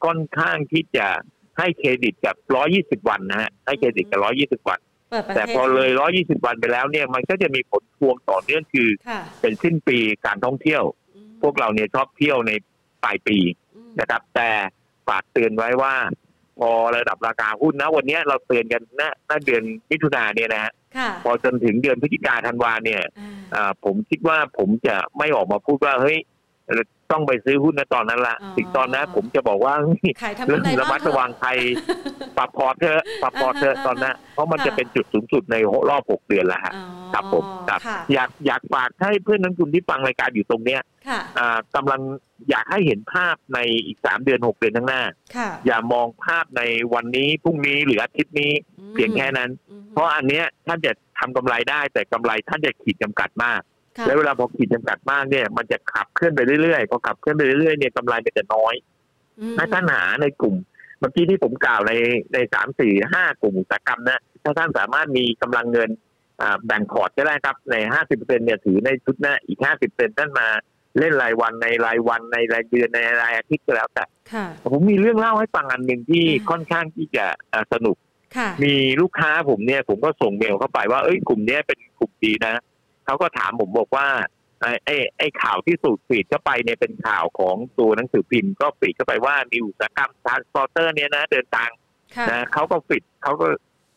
[0.05, 1.07] ค่อนข้างที่จะ
[1.57, 2.35] ให้เครดิตกับ
[2.71, 4.19] 120 วันนะฮะให้เครดิตกับ
[4.63, 10.83] 120 วัน เปิดประเทศแต่พอเลย120วันไปแล้วเนี่ยมันก็จะมีผลพวงต่อเนื่องคือค่ะเป็นสิ้นปีการท่องเที่ยว
[11.15, 12.51] อืมพวกเราเนี่ยชอบเที่ยวใน
[13.03, 13.37] ปลายปี
[13.75, 14.49] อืมนะครับ แต่
[15.07, 15.95] ฝากเตือนไว้ว่า
[16.59, 26.35] พอระดับราคาหุ้นนะ วันเนี้ยเราเตือนกันณณเดือนมิถุนาเนี่ยนะฮะค่ะพอจนถึงเดือนพฤศจิกาธันวาเนี่ยอ่าอ่าผมคิดว่าผมจะไม่ออกมาพูดว่าเฮ้ยเอ่อ
[27.11, 31.49] ต้องไปซื้อหุ้นนะตอนนั้นละถึงตอนนั้นผมจะบอกว่าเฮ้ยขายทำเรื่องกำไรระมัดบ้างเถระวัอะงใคร
[32.37, 35.55] ปรับพอร์ตเถอะปรับพอร์ตเถอะตอนนั้น เพราะมันจะเป็นจุดสูงสุดใน
[35.89, 42.01] รอบหกเดือนแล้วฮะอ๋อครับผมครับค่ะอยากอยากฝากให้เพื่อนนักลงทุนที่ฟังรายการอยู่ตรงเนี้ยค่ะอ่ากำลัง
[42.49, 45.03] อยากให้เห็นภาพในอีกสามเดือนหกเดือนข้างหน้า
[45.37, 46.61] ค่ะอย่ามองภาพใน
[46.93, 58.75] วันนี้พรุ่งนี้หรืออาทิตย์นี้อืมเพียงแค่นั้นอืมเพราะอันเนี้ยท่านจะทำกำไรได้แต่กำไรท่านจะขีดจำกัดมากค่ะ แล้วเวลาพอขีดจำกัดมากเนี่ยมันจะขับเคลื่อนไปเรื่อยๆพอขับเคลื่อนไปเรื่อยๆเนี่ยกำไรมันจะน้อย
[59.39, 60.55] อืมถ้าท่านหาในกลุ่ม
[60.99, 61.93] เมื่อกี้ที่ผมกล่าวใน
[62.33, 65.89] ในสามสี่ห้ากลุ่มอุตสาหกรรมนะถ้าท่านสามารถมีกำลังเงิน
[66.41, 70.47] อ่าแบ่งพอร์ตก็ได้ครับในห้าสิบเปอร์เซ็นเนี่ยถือในชุดหน้าอีกห้าสิบเปอร์เซ็นท่านมา
[70.99, 77.97] เล่นรายวันในรายวันในรายเดือนในรายอาทิตย์ก็แล้วแต่ค่ะผมมีเรื่องเล่าให้ฟังอันหนึ่งที่อ่าค่อนข้างที่จะอ่าสนุก
[78.37, 82.53] ค่ะมีลูกค้าผมเนี่ยผมก็ส่งเมลเข้าไปว่าเอ้ยกลุ่มเนี้ยเป็นกลุ่มดีนะ
[83.07, 84.07] เขาก็ถามผมบอกว่า
[84.61, 91.69] ไอ้ไอ้ไอ้ข่าวที่สูด feed เข้าไปเนี่ยเป็นข่าวของตัวหนังสือพิมพ์ก็ feed เข้าไปว่ามีอุตสาหกรรม transporter เนี่ยนะเดินทาง
[92.15, 93.47] ค่ะนะเขาก็ฟีดเขาก็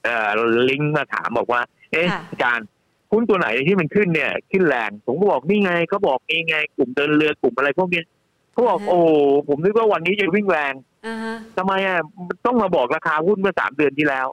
[0.04, 0.30] เอ่อ
[0.68, 2.66] ลิงก์มาถามบอกว่า เอ๊ะค่ะอาจารย์
[3.12, 8.06] หุ้นตัวไหนที่มันขึ้นเนี่ยขึ้นแรงผมก็บอกนี่ไงเขาบอกนี่ไง กลุ่มเดินเรือกลุ่มอะไรพวกเนี้ย
[8.52, 9.00] เขาบอกโอ้
[9.48, 10.74] ผมนึกว่าวันนี้จะวิ่งแรง
[11.06, 11.98] อ่าฮะทำไมอะ
[12.46, 14.26] ต้องมาบอกราคาหุ้นเมื่อสามเดือนที่แล้ว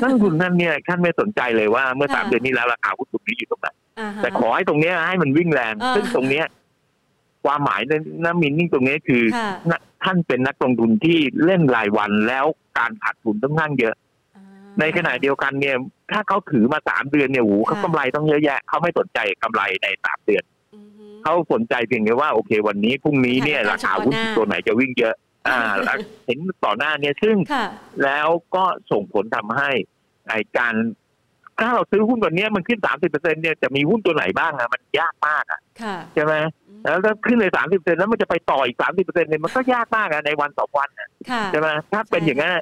[0.00, 3.68] นักลงทุนนั่นเนี่ยท่านไม่สนใจเลยว่าเมื่อสามค่ะเดือนที่แล้วราคาหุ้นกลุ่มนี้อยู่ตรงไหน
[4.00, 6.46] อ่าฮะแต่ขอให้ตรงเนี้ยให้มันวิ่งแรงอ่าซึ่งตรงเนี้ย
[7.44, 7.92] ความหมายใน
[8.24, 12.46] น้ำมินนิ่งตรงนี้คือค่ะนะท่านเป็นนักลงทุนที่เล่นรายวันแล้ว
[12.78, 13.94] การขาดทุนต้องข้างเยอะ
[14.36, 14.44] อ่า
[14.80, 15.76] ในขณะเดียวกันเนี่ย
[16.12, 20.44] ถ้าเขาถือมาสามเดือนเนี่ยโอ้โหเขาค่ะกำไรต้องเยอะแยะเขาไม่สนใจกำไรในสามเดือน
[20.74, 25.14] อือฮึเขาสนใจเพียงแค่ว่าโอเค วันนี้พรุ่งนี้เนี่ยค่ะราคาหุ้นเฉพาะหน้าตัวไหนจะวิ่งเยอะ
[25.48, 27.66] อ่าแล้วเห็นต่อหน้าเนี่ยซึ่งค่ะ
[28.04, 29.70] แล้วก็ส่งผลทำให้
[30.30, 30.74] ไอการ
[31.60, 36.34] ถ้าเราซื้อหุ้นวันนี้มันขึ้นสามสิบเปอร์เซ็นเนี่ยจะมีหุ้นตัวไหนบ้างอะมันยากมากอะค่ะใช่ไหม
[36.68, 42.54] อืมแล้วถ้าขึ้นเลยสามสิบเปอร์เซ็นแล้วมันจะไปต่ออีกสามสิบเปอร์เซ็นเนี่ยมันก็ยากมากอะในวันสองวันอะค่ะใช่ไหมถ้าเป็นอย่างนั้น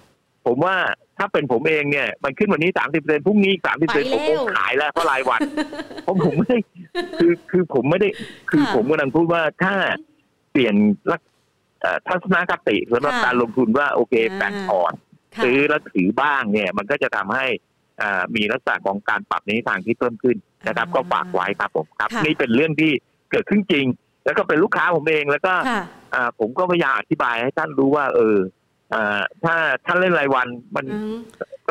[0.46, 0.76] ผมว่า
[1.18, 5.40] ถ้าเป็นผมเองเนี่ย มันขึ้นวันนี้สามสิบเปอร์เซ็นพรุ่งนี้สามสิบเปอร์เซ็นผมคงขายแล้วเพราะรายวัน
[6.02, 6.58] เพราะผมไม่ได้
[7.18, 8.08] คือคือผมไม่ได้
[8.50, 9.74] คือค่ะผมกำลังพูดว่าถ้า
[10.52, 10.74] เปลี่ยน
[11.10, 11.29] ลักเอ่อ
[12.08, 14.94] ทัศนคติสำหรับค่ะการลงทุนว่าโอเคอ่าแบ่งพอร์ต
[15.34, 17.46] ค่ะซื้อแล้วถือบ้างเนี่ย มันก็จะทำให้
[18.00, 22.92] อ่ามีลักษณะของการปรับในทิศทางที่เพิ่มขึ้นนะครับอ่าก็ฝากไว้ครับผมครับค่ะนี่เป็นเรื่องที่
[23.30, 23.86] เกิดขึ้นจริง
[24.24, 25.82] แล้วก็เป็นลูกค้าผมเองแล้วก็ค่ะ
[26.14, 28.36] อ่าผมก็พยายามอธิบายให้ท่านรู้ว่า เออ
[28.94, 29.54] อ่าถ้า
[29.86, 31.16] ท่านเล่นรายวันมันอืม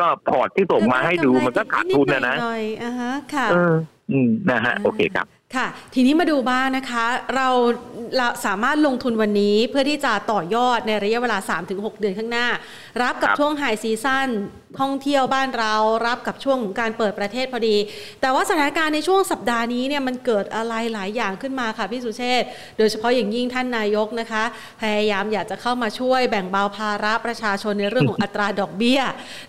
[0.04, 3.74] ็พอร์ตที่ส่งมาให้ดูมันก็ขาดทุนนะนะหน่อยๆอ่าฮะค่ะเออ
[4.12, 7.48] อืมนะฮะอ่าโอเคครับ ค่ะ ทีนี้มาดูบ้างนะคะ เรา
[8.16, 11.38] เราสามารถลงทุนวันนี้เพื่อที่จะต่อยอดในระยะเวลา
[11.68, 12.46] 3-6 เดือนข้างหน้า
[13.02, 14.28] รับกับครับช่วง high season
[14.78, 15.74] ท่องเที่ยวบ้านเรา
[16.06, 17.76] รับกับช่วงของการเปิดประเทศพอดี
[18.20, 22.42] แต่ว่าสถานการณ์ในช่วงสัปดาห์นี้เนี่ยมันเกิดอะไรหลายอย่างขึ้นมาค่ะพี่สุเชษ
[22.78, 24.44] โดยเฉพาะอย่างยิ่งท่านนายกนะคะ
[24.80, 29.00] พยายามอยากจะเข้ามาช่วยแบ่งเบาภาระประชาชนในเรื่องของอัตราดอกเบี้ย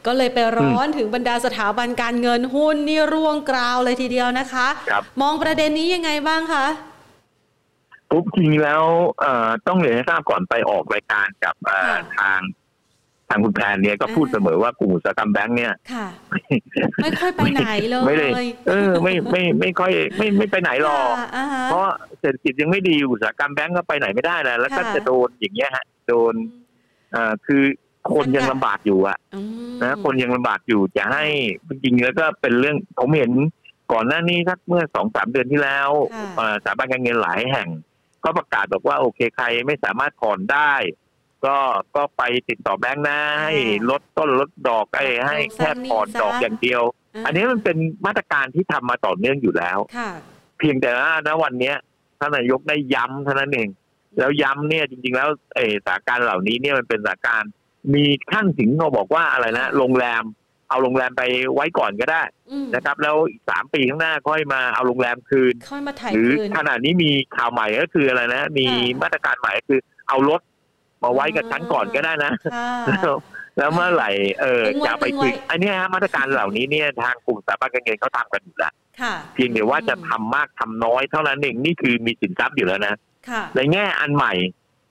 [0.05, 4.67] ก็เลยไปร้อนถึงบรรดาสถาบันการเงินหุ้นนี่ร่วงกราวเลยทีเดียวนะคะ
[5.21, 6.65] มองประเด็นนี้ยังไงบ้างคะ
[8.09, 8.83] ปุ๊บจริงแล้ว
[9.19, 11.55] เอ่อต้องเรียนให้ทราบก่อนไปออกรายการกับ
[12.19, 12.41] ทาง
[13.31, 15.73] ทางคุณแพนเนี่ยก็พูดเสมอว่ากลุ่มอุตสาหกรรมแบงค์เนี่ย
[17.01, 18.31] ไม่ค่อยไปไหนเลยไม่เลย
[18.67, 21.15] เออไม่ไม่ไม่ค่อยไม่ไม่ไปไหนหรอก
[21.65, 21.85] เพราะ
[22.19, 26.33] เศรษฐกิจยังไม่ดีอุตสาหกรรมแบงค์ก็ไปไหนไม่ได้แล้วแล้วก็จะโดนอย่างเงี้ยฮะ โดน
[27.15, 27.63] อ่าคือ
[28.13, 29.17] คนยังลำบากอยู่อะ
[29.83, 31.25] นะคนยังลำบากอยู่จะให้
[31.83, 33.31] จริงแล้วก็เป็นเรื่องผมเห็น
[33.91, 35.89] ก่อนหน้านี้สักเมื่อสองสามเดือนที่แล้ว
[36.63, 37.69] สถาบันการเงินหลายแห่ง
[38.23, 40.73] ก็ประกาศบอกว่าโอเคใครไม่สามารถผ่อนได้
[41.45, 41.57] ก็
[41.95, 43.53] ก็ไปติดต่อแบงค์นะให้
[43.89, 46.81] ลดต้นลดดอกไอ้ให้แค่ผ่อนดอกอย่างเดียว
[47.25, 49.77] อันนี้มันเป็นมาตรการที่ทำมาต่อเนื่องอยู่แล้ว
[50.57, 51.75] เพียงแต่ว่าณวันเนี้ย
[52.19, 53.69] ท่านนายกได้ย้ำเท่านั้นเอง
[54.19, 57.51] แล้วย้ำเนี่ยจริง ๆ แล้วเอสถานการณ์เหล่านี้เนี่ยมันเป็นสถานการณ์
[57.93, 60.23] มีขั้นถึงเราบอกว่าอะไรนะโรงแรม
[60.69, 61.23] เอาโรงแรมไป
[61.55, 62.21] ไว้ก่อนก็ได้
[62.75, 68.65] นะครับ แล้วอีกสามปีข้างหน้าค่อยมาเอาโรงแรมคืนค่อยมาถ่ายหรือขณะนี้มีข่าวใหม่ก็คืออะไรนะ มี
[69.01, 69.79] มาตรการใหม่ก็คือ
[70.09, 70.41] เอารถ
[71.03, 72.31] มาไว้กับชั้นก่อนก็ได้นะ
[73.57, 74.09] แล้วเมื่อไหร่
[74.41, 78.73] เออจะไปคืนอันนี้ฮะมาตรการเหล่านี้เนี่ยทางกลุ่มสถาบันการเงินเขาทำกันอยู่แล้ว
[79.33, 82.95] เพียงแต่ว่าจะทำมากทำน้อยเท่านั้นเองนี่คือมีสินทรัพย์อยู่แล้วนะ
[83.55, 84.33] ในแง่อันใหม่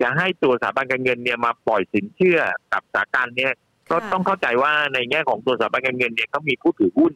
[0.03, 2.41] จะให้ตัวสถาบันการเงินเนี่ยมาปล่อยสินเชื่อ
[2.73, 3.53] กับสถานการณ์เนี่ย
[3.91, 7.13] ก็ต้องเข้าใจว่าในแง่ของตัวสถาบันการเงินเนี่ยเขามีผู้ถือหุ้น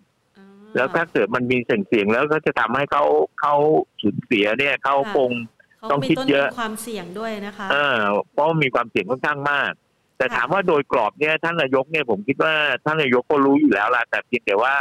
[0.75, 3.05] แล้วถ้าเกิดมันมีเสี่ยงเสี่ยงแล้วก็จะทำให้เขา
[3.41, 3.55] เขา
[4.03, 5.31] สูญเสียเนี่ยเขาคง
[5.93, 7.99] ต้องคิดเยอะความเสี่ยงด้วยนะคะเออ
[8.33, 9.71] เพราะมีความเสี่ยงค่อนข้างมาก
[10.19, 12.55] แต่ถามว่าโดยกรอบเนี่ยท่านนายกเนี่ยผมคิดว่า
[12.85, 14.75] ท่านนายกก็รู้อยู่แล้วล่ะแต่เพียงแต่ว่า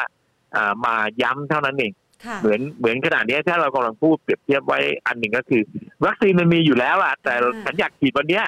[0.56, 1.94] อ่ามาย้ำเท่านั้นเอง
[2.42, 5.62] เหมือนเหมือนขนาดนี้ถ้าเรากำลังพูดเปรียบเทียบไว้อันหนึ่งก็คือ
[6.06, 7.34] วัคซีนมันมีอยู่แล้วล่ะ แต่
[7.66, 8.46] ฉันอยากฉีดวันเนี้ย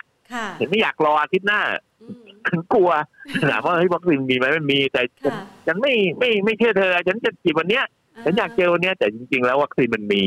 [0.60, 1.62] ฉันไม่อยากรออาทิตย์หน้า
[2.48, 2.90] ฉันกลัว
[3.52, 5.02] ถามว่าเฮ้ยวัคซีนมีไหมมันมีแต่
[5.68, 7.84] ฉันไม่ไม่ไม่เชื่อเธอ ฉันจะฉีดวันเนี้ย
[8.26, 10.22] ฉันอยากเจอวันเนี้ยแต่จริง ๆ แล้ววัคซีนมันมี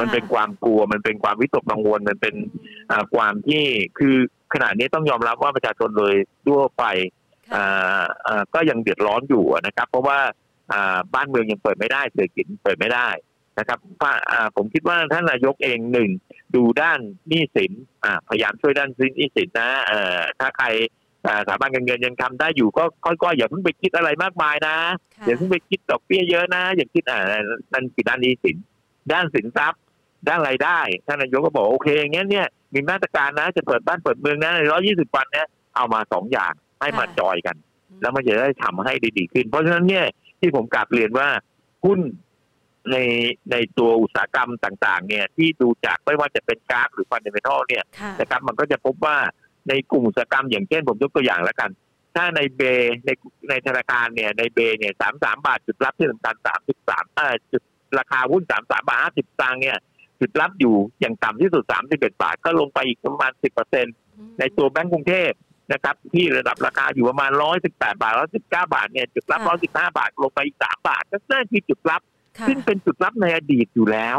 [0.00, 2.34] มันเป็นความกลัวมันเป็นความวิตกกังวลมันเป็น
[3.14, 3.64] ความที่
[3.98, 4.14] คือ
[4.54, 6.14] ขนาดนี้ต้องยอมรับว่าประชาชนเลย
[6.46, 6.84] ทั่วไป
[8.54, 10.18] ก็ยังเดือดร้อนอยู่นะครับ เพราะว่า
[11.14, 13.08] บ้านเมืองยังเปิดไม่ได้เศรษฐกิจเปิดไม่ได้
[13.58, 13.78] นะครับ
[14.56, 16.10] ผมคิดว่าท่านนายกเองหนึ่ง
[16.54, 17.72] ดูด้านหนี้สิน
[18.28, 19.70] พยายามช่วยด้านหนี้สินนะ
[20.40, 20.66] ถ้าใคร
[21.46, 24.76] สถาบันการเงินยังทำได้อยู่ก็ค่อยๆอย่าเพิ่งไปคิดอะไรมากมายนะ
[25.26, 27.20] อย่าเพิ่งไปคิดดอกเบี้ยเยอะนะอย่าคิดอ่า
[27.72, 28.56] นั่นคือด้านนี้สิน
[29.12, 29.80] ด้านสินทรัพย์
[30.28, 35.46] ด้านรายได้ท่านนายกก็บอกโอเคอย่างเงี้ยเนี่ยมีมาตรการนะจะเปิดบ้านเปิดเมืองนะในร้อยี่สิบวันเนี่ย
[35.76, 37.56] เอามาสองอย่างให้มาจอยกัน
[38.00, 40.06] แล้วมันจะได้ทำให้ดีๆขึ้น เพราะฉะนั้นเนี่ย
[40.40, 41.28] ที่ผมกลับเรียนว่า
[41.84, 42.00] หุ้น
[42.92, 42.96] ใน
[43.52, 47.84] ในตัวอุตสาหกรรมต่าง ๆ เนี่ย ที่ดูจากไม่ว่าจะเป็นกราฟหรือฟันเดเมทัลเนี่ย
[48.20, 49.16] นะครับมันก็จะพบว่า
[49.68, 51.70] ในกลุ่มอุตสาหกรรมอย่างเช่นผมยกตัวอย่างแล้วกัน
[52.16, 52.62] ถ้าในเบ
[53.06, 53.10] ใน
[53.48, 57.62] ในธนาคารเนี่ยในเบเนี่ยสามสามบาทจุดรับที่สำคัญสามสิบสามเอ่อจุด
[57.98, 59.76] ราคาหุ้นสามสามบาทห้าสิบตังค์เนี่ย
[60.20, 63.90] จุดรับอยู่อย่างต่ำที่สุดสามสิบเอ็ดบาท ก็ลงไปอีกประมาณสิบเปอร์เซ็นต
[64.38, 65.32] ในตัวแบงก์กรุงเทพ
[65.72, 72.02] นะครับ ที่ระดับราคาอยู่ประมาณร้อยสิบแปดบาทร้อยสิบเก้าบาทเนี่ยจุดรับร้อยสิบห้าบาท ลงไปอีกสามบาทก็นั่นคือจุดรับ
[72.48, 74.18] ซึ่งเป็นจุดรับในอดีตอยู่แล้ว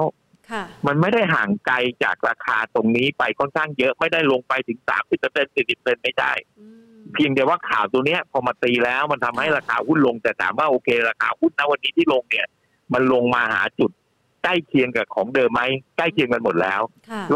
[0.87, 6.31] มันไม่ได้ห่างไกลจากราคาตรงนี้ไปค่อนข้างเยอะไม่ได้ลงไปถึงสามสิบเปอร์เซ็นต์สี่สิบเปอร์เซ็นต์ไม่ได้
[7.13, 12.47] เพียงแต่ว่าข่าวตัวเนี้ยพอมาตีแล้วมันทำให้ราคาหุ้นลงแต่ถามว่าโอเค ราคาหุ้นณวันนี้ที่ลงเนี่ย
[12.93, 13.91] มันลงมาหาจุด
[14.43, 15.61] ใกล้เคียงกับของเดิมไหม
[15.97, 16.81] ใกล้เคียงกันหมดแล้ว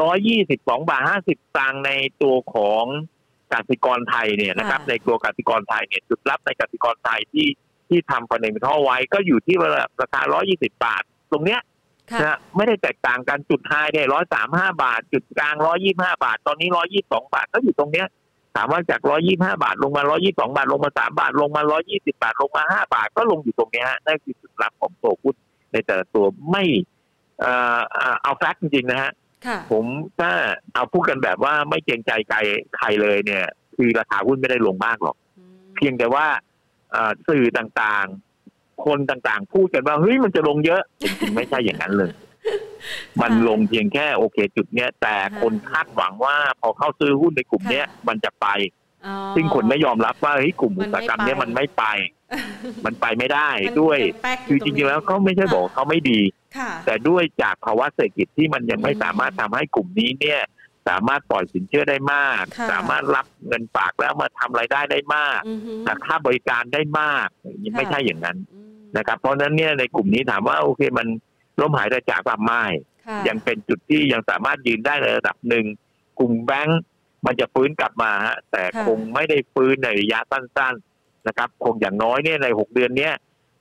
[0.01, 1.91] ร้อยยี่สิบสองบาทห้าสิบตังใน
[2.21, 2.85] ตัวของ
[3.53, 7.47] กสิกรไทยเนี่ยนะครับ ในตัวกสิกรไทยเนี่ยจุดรับในกสิกรไทยที่
[7.89, 9.55] ที่ทำคอนเนมิทัลไว้ก็อยู่ที่
[10.01, 11.59] ราคาร้อยี่สิบาท ตรงเนี้ย
[12.23, 18.07] นะไม่ได้แตกต่างกันจุดไฮเนี่ยร้อยสามห้าบาท จุดกลางร้อยี่ห้าบาท ตอนนี้ร้อยี่สองบาทก็อยู่ตรงเนี้ย
[18.55, 25.35] ถามว่าจากร้อยี่ห้าบาทลงมาร้อยี่สองบาทลงมาสามบาทลงมาร้อยี่สิบาทลงมาห้าบาทก็ลงอยู่ตรงนี้ฮะนั่นคือจุดรับของตัวหุ้น
[25.73, 26.63] ในแต่ละตัวไม่
[27.39, 27.79] เอ่อ
[28.23, 29.11] เอาแฟกต์จริงๆนะฮะ
[29.71, 29.85] ผม
[30.19, 30.31] ถ้า
[30.73, 32.37] เอาพูดกันแบบว่าไม่เกรงใจใคร
[32.77, 33.45] ใครเลยเนี่ย
[33.75, 35.15] คือราคาหุ้นไม่ได้ลงมากหรอก
[35.75, 36.25] เพียงแต่ว่า
[37.29, 42.11] สื่อต่างๆ คนต่างๆ พูดกันว่าเฮ้ยมันจะลงเยอะจริงๆไม่ใช่อย่างนั้นเลย
[43.21, 48.47] มันลงเพียงแค่โอเคจุดเนี้ยแต่คนคาดหวังว่าพอเข้าซื้อหุ้นในกลุ่มเนี้ยมันจะไป
[49.35, 51.83] ซึ่งคนไม่ยอมรับว่าเฮ้ยกลุ่มอุตสาหกรรมเนี้ยมันไม่ไป
[52.85, 53.49] มันไปไม่ได้
[53.81, 53.97] ด้วย
[54.47, 56.19] คือจริงๆแล้วเขาไม่ใช่บอกเขาไม่ดี
[56.85, 60.41] แต่ด้วยจากภาวะเศรษฐกิจที่มันยังไม่สามารถทำให้กลุ่มนี้เนี่ย
[60.89, 67.27] สามารถปล่อยสินเชื่อได้มากค่ะสามารถรับเงินฝากแล้วมาทำรายได้ได้มากอือฮึหักค่าบริการได้มาก
[67.77, 71.07] ไม่ใช่อย่างนั้นอืมนะครับ เพราะฉะนั้นเนี่ยในกลุ่มนี้ถามว่าโอเคมัน
[71.59, 72.63] ล้มหายตายจากความไม่
[73.07, 75.65] ค่ะยังเป็นจุดที่ยังสามารถยืนได้ในระดับหนึ่ง
[76.19, 76.81] กลุ่มแบงก์
[77.25, 83.13] มันจะฟื้นกลับมาฮะแต่ค่ะคงไม่ได้ฟื้นในระยะสั้น ๆนะครับ คงอย่างน้อยเนี่ยในหกเดือนเนี้ย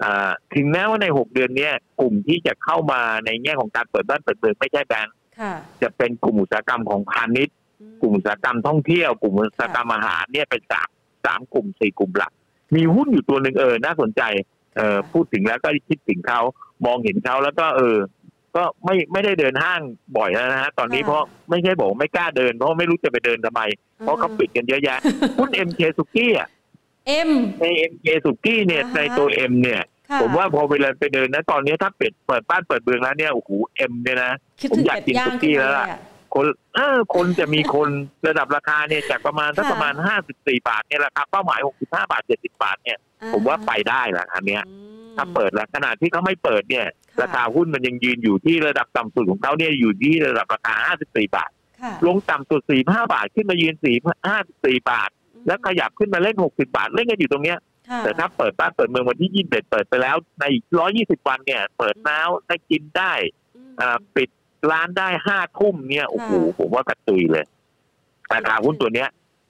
[0.03, 5.53] อ่าถึงแม้ว่าในหกเดือนเนี้ยกลุ่มที่จะเข้ามาในแง่ของการเปิดบ้านเปิดเมืองไม่ใช่แบงก์ค่ะ
[5.83, 10.89] จะเป็นกลุ่มอุตสาหกรรมของพาณิชย์อืมกลุ่มอุตสาหกรรมท่องเที่ยว กลุ่มอุตสาหกรรมอาหารเนี่ยเป็นสาม
[11.25, 12.33] สามกลุ่มสี่กลุ่มหลัก
[12.75, 14.23] มีหุ้นอยู่ตัวหนึ่งเออน่าสนใจ
[14.77, 16.41] เออพูดถึงแล้วก็คิดถึงเขา
[16.87, 17.97] มองเห็นเขาแล้วก็เออ
[18.57, 19.81] ก็ไม่ไม่ได้เดินห้าง
[20.17, 23.63] บ่อยแล้วนะฮะตอนนี้ค่ะเพราะไม่ใช่บอกว่าไม่กล้าเดินเพราะไม่รู้จะไปเดินทำไม
[24.01, 24.99] เพราะเขาปิดกันเยอะแยะ
[25.39, 26.49] หุ้น MK สุกี้อะ
[27.09, 27.31] M
[27.61, 36.01] ใน MK สุกี้เนี่ยอ่าฮะในตัว M เนี่ยค่ะผมว่าพอเวลาไปเดินนะตอนนี้ถ้าเปิดเปิดบ้านเปิดเบืองแล้วเนี่ยโอ้โหเอ็มเนี่ยนะคิดผมถึงอยากเป็ดกินย่างสุกี้ขึ้นมาแล้วล่ะเยอะ
[36.35, 37.89] คนเออคนจะมีคน
[38.29, 44.77] ระดับราคาเนี่ยจากประมาณสักค่ะประมาณห้าสิบสี่บาทเนี่ยราคาเป้าหมายหกสิบห้าบาทเจ็ดสิบาทเนี่ยอ่ผมว่าไปได้ละอันเนี้ยอื
[45.09, 51.51] มถ้าเปิดแล้วขนาดที่เขาไม่เปิดเนี่ยค่ะราคาหุ้นมันยังยืนอยู่ที่ระดับต่ำสุดของเขาเนี่ยอยู่ที่ระดับราคาห้าสิบสี่บาท
[51.83, 53.97] ค่ะลงต่ำสุดสี่ห้าบาทขึ้นมายืนสี่
[54.29, 55.11] ห้าสี่บาท
[55.47, 57.59] แล้วขยับขึ้นมาเล่นหกสิบาทเล่นกันอยู่ตรงเนี้ย
[57.91, 60.45] ค่ะแต่ถ้าเปิดบ้านเปิดเมืองวันที่ยี่สิบเอ็ดเปิดไปแล้วใน
[60.79, 63.13] ร้อยี่สิบวันเนี่ย เปิดน้าวได้กินได้
[63.57, 64.29] อืมอ่าปิด
[64.71, 67.45] ร้านได้ห้าทุ่มเนี่ยโอ้โหค่ะผมว่ากระตุยเลย
[68.33, 69.09] ราคาหุ้นตัวเนี้ย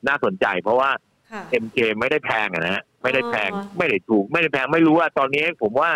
[0.09, 0.91] น่าสนใจเพราะว่า
[1.31, 5.91] ค่ะ MK ไม่ได้แพงอะนะฮะไม่ได้แพงอ๋อไม่ได้ถูก ไม่ได้แพงไม่รู้ว่าตอนนี้ผมว่า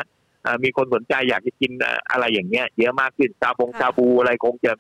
[0.47, 4.73] อ่ามีคนสนใจอยากจะกินอ่าอะไรอย่างเงี้ยเยอะมากขึ้นชาบงชาบูอะไรคงจะ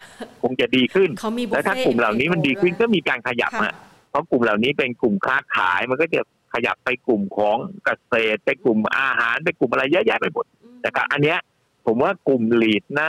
[0.43, 3.74] คงจะดีขึ้นเขามีบุฟแล้วเฟ่ถ้ากลุ่มเหล่านี้มันดีขึ้นก็มีการขยับค่ะอะ
[4.11, 6.20] เพราะกลุ่มเหล่านี้เป็นกลุ่มค้าขายมันก็จะ
[6.55, 11.39] ขยับไปกลุ่มของเกษตร ไปกลุ่มอาหารไปกลุ่มอะไรเยอะแยะไปหมดอืมนะครับอันเนี้ย
[11.87, 13.09] ผมว่ากลุ่มลีดนะ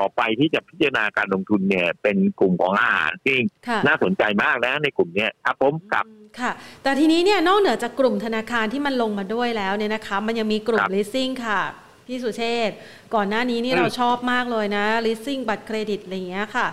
[0.00, 3.36] ต่อไปที่จะพิจารณาการลงทุนเนี่ย เป็นกลุ่มของอาหารที่
[3.68, 11.60] ค่ะน่าสนใจมากนะในกลุ่มเนี้ยครับผมครับอืมค่ะ แต่ทีนี้เนี่ยนอกเหนือจากกลุ่มธนาคารที่มันลงมาด้วยแล้วเนี่ยนะคะ มันยังมีกลุ่มครับ leasing ค่ะ
[12.06, 12.76] พี่สุเชษฐ์
[13.14, 16.66] ก่อนหน้านี้นี่อืมเราชอบมากเลยนะ leasing บัตรเครดิตอะไรอย่างเงี้ยค่ะ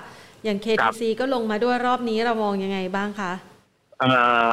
[0.44, 3.32] อย่าง KTC ก็ลงมาด้วยรอบนี้เรามองยังไงบ้างคะ
[4.00, 4.50] เอ่ออ่า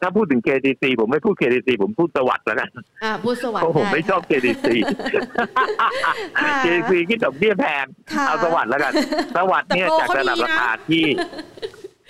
[0.00, 2.68] ถ้าพูดถึง KTC ผมไม่พูด KTC ผมพูดสวัสด์แล้วกัน
[3.04, 4.66] อ่าพูดสวัสเพดิ์ราะผมไม่ชอบ KTC
[6.40, 8.92] ค่ะ KTC คิดดอกเบี้ยแพงค่ะเอาสวัสด์แล้วกัน
[9.36, 11.04] สวัสด์เนี่ยแต่โปรจากเขาระดับดีนะราคาที่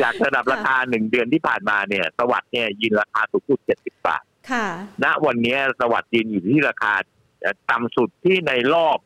[0.02, 4.66] จากระดับราคาหนึ่งเดือนที่ผ่านมาเนี่ย สวัสด์เนี่ยยืนราคาสูงสุดเจ็ดสิบบาทค่ะ
[5.04, 6.92] ณวันนี้สวัสด์ยืนอยู่ที่ราคา
[7.40, 8.98] เอ่อต่ำสุดที่ในรอบ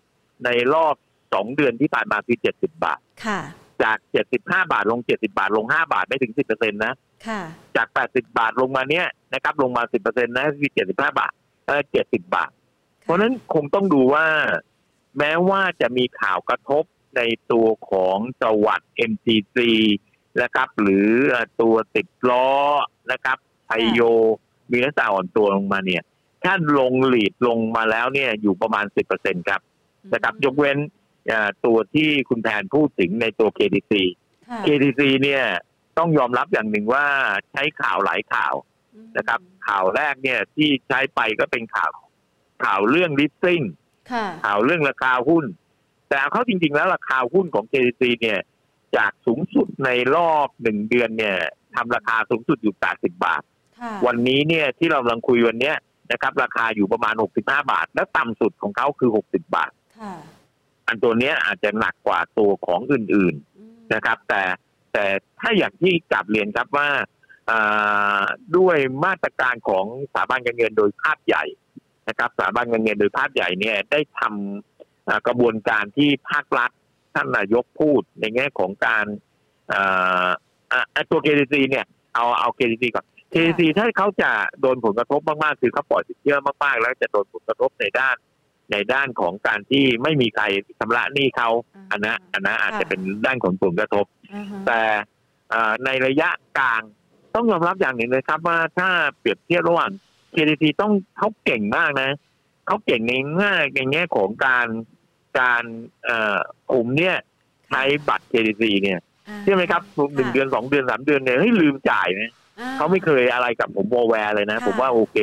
[0.44, 0.94] ในรอบ
[1.34, 3.40] สองเดือนที่ผ่านมาคือเจ็ดสิบบาทค่ะ
[3.82, 7.09] จากเจ็ดสิบห้าบาทลงเจ็ดสิบาทลงห้าบาทไม่ถึงสิบเปอร์เซ็นต์นะค่ะ
[7.76, 11.32] จาก 80 บาทลงมาเนี้ยนะครับ ลงมา 10%นะคือ75 บาท
[11.66, 12.50] เออ70 บาท
[13.02, 14.26] เพราะฉะนั้นคงต้องดูว่า
[15.18, 16.84] แม้ว่าจะมีข่าวกระทบ
[17.16, 19.58] ในตัวของสวัสด์ MTC
[20.42, 22.48] นะครับ หรือเอ่อตัวติดล้อ
[23.12, 24.00] นะครับไทยโย
[24.70, 26.02] มีลักษณะอ่อนตัวลงมาเนี่ย
[26.44, 28.84] ถ้าลงหลีดลงมาแล้วเนี่ยอยู่ประมาณ
[29.16, 29.60] 10%ครับ
[30.12, 30.78] นะครับ ยกเว้น
[31.28, 33.92] เอ่อตัวที่คุณแทนพูดถึงในตัว KTC
[34.48, 35.44] ค่ะ KTC เนี่ย
[36.00, 37.06] ต้องยอมรับอย่างหนึ่งว่า
[37.52, 38.54] ใช้ข่าวหลายข่าว
[39.16, 41.90] นะครับ ข่าวแรกเนี่ยที่ใช้ไปก็เป็นข่าว
[42.64, 43.64] ข่าวเรื่อง listing
[44.12, 45.44] ค่ะข่าวเรื่องราคาหุ้น
[46.08, 48.40] แต่เอาเข้าจริง ๆ แล้วราคาหุ้นของ KTC เนี่ย
[48.96, 51.36] จากสูงสุดในรอบหนึ่งเดือนเนี่ย
[51.74, 53.42] ทำราคาสูงสุดอยู่ 80 บาท
[53.80, 55.76] ค่ะวันนี้เนี่ยที่เรากำลังคุยวันเนี้ย
[56.12, 60.14] นะครับ ราคาอยู่ประมาณ 65 บาท และต่ำสุดของเขาคือ 60 บาทค่ะ
[60.86, 64.42] อันตัวเนี้ยอาจจะหนักกว่าตัวของอื่นๆอืมนะครับ แต่
[64.92, 65.06] แต่
[65.40, 66.88] ถ้าอย่างที่กลับเรียนครับว่า
[67.50, 68.22] อ่า
[68.56, 71.44] ด้วยมาตรการของสถาบันการเงินโดยภาพใหญ่
[72.08, 76.70] นะครับสถาบันการเงินโดยภาพใหญ่เนี่ยได้ทำอ่ากระบวนการที่ภาครัฐ
[77.14, 79.06] ท่านนายกพูดในแง่ของการ
[79.72, 80.28] อ่า
[80.72, 84.30] อ่าอ่าตัว KTC เนี่ยเอาเอา KTC ก่อน KTC ถ้าเขาจะ
[84.60, 88.16] โดนผลกระทบมากๆ คือเขาปล่อยสินเชื่อมากๆ แล้วจะโดนผลกระทบในด้าน
[88.72, 90.44] ในด้านของการที่ไม่มีใคร
[90.78, 91.48] ชำระหนี้เขา
[91.90, 94.19] อันนั้นอันนั้นอาจจะเป็นด้านของผลกระทบอ่าฮะ
[94.66, 94.82] แต่
[95.50, 96.28] เอ่อในระยะ
[96.58, 96.82] กลาง
[97.34, 99.90] ต้องยอมรับอย่างหนึ่งเลยครับว่าถ้าเปรียบเทียบระหว่าง
[100.34, 102.10] KTC ต้องเขาเก่งมากนะ
[102.66, 104.66] เขาเก่งในแง่ในแง่ของการ
[105.40, 105.64] การ
[106.04, 106.38] เอ่อ
[106.70, 107.16] กลุ่มเนี่ย
[107.68, 109.82] ใช้บัตร KTC เนี่ยอ่าใช่อไหมครับ
[110.16, 115.18] หนึ่งเดือนสองเดือนสามเดือนเนี่ยเฮ้ยลืมจ่ายนะอ่เขาไม่เคยอะไรกับผมโวยวายเลยนะค่ะผมว่าโอเค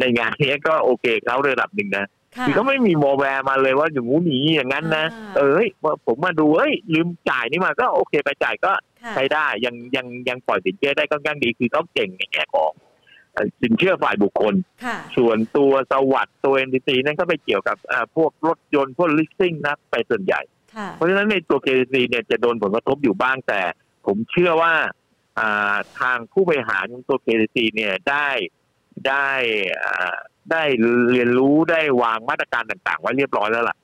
[0.00, 2.06] ในงานนี้ก็โอเคเขาระดับหนึ่งนะ
[2.36, 5.68] ค่ะคือเขาไม่มีโวยวายมาเลยว่าอย่างงู้นอย่างงี้อย่างนั้นนะอ่าเออเฮ้ย
[6.06, 8.72] ผมมาดูเอ้ยลืมจ่ายนี่มาก็โอเคไปจ่ายก็
[9.02, 12.72] ค่ะใช้ได้ยังยังยังปล่อยสินเชื่อได้ค่อนข้างดีคือเขาเก่งในแง่ของ
[13.32, 14.54] เอ่อสินเชื่อฝ่ายบุคคล
[14.84, 20.40] ค่ะส่วนตัวสวัสด์ตัว NTT นั่นก็ไปเกี่ยวกับอ่าพวกรถยนต์พวก leasing นะไปส่วนใหญ่
[20.76, 23.60] ค่ะเพราะฉะนั้นในตัว KTC เนี่ยจะโดนผลกระทบอยู่บ้างแต่
[24.06, 24.74] ผมเชื่อว่า
[26.00, 28.28] ทางผู้บริหารตัว KCC เนี่ยได้
[29.08, 29.30] ได้
[30.52, 30.62] ได้
[31.10, 33.76] เรียนรู้ได้วางมาตรการต่าง ๆ ไว้เรียบร้อยแล้วล่ะ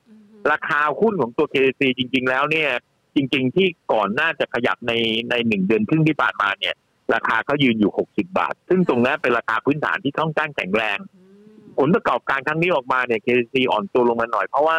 [0.52, 2.70] ราคาหุ้นของตัว KCC จริง ๆ แล้วเนี่ย
[3.16, 4.92] จริง ๆ ที่ก่อนหน้าจะขยับใน
[5.30, 6.74] ในหนึ่งเดือนครึ่งที่ผ่านมาเนี่ย
[7.14, 10.98] ราคาเขายืนอยู่60บาท ซึ่งตรงนั้นเป็นราคาพื้นฐานที่ค่อนข้างแข็งแรง
[11.78, 14.78] ผลประกอบการครั้งนี้ออกมาเนี่ย KCC อ่อนตัวลงมาหน่อยเพราะว่า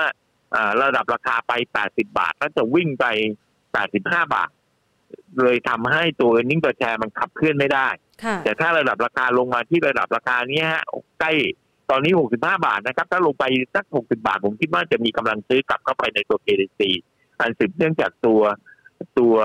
[0.83, 3.05] ระดับราคาไป 80 บาทก็จะวิ่งไป
[3.71, 4.49] 85 บาท
[5.43, 7.87] เลยทำให้ตัวเอ a r n i n g แชร์มันขับเคลื่อนไม่ได้
[8.43, 10.83] แต่ถ้าระดับราคาลงมาที่ระดับราคานี้ฮะ
[11.19, 11.33] ใกล้
[11.89, 13.43] ตอนนี้ 65 บาทนะครับ ถ้าลงไป
[13.75, 16.81] สัก 60 บาท ผมคิดว่าจะมีกำลังซื้อกลับเข้าไปในตัว KDC
[17.39, 18.41] อันสืบเนื่องจากตัว
[19.19, 19.35] ตัว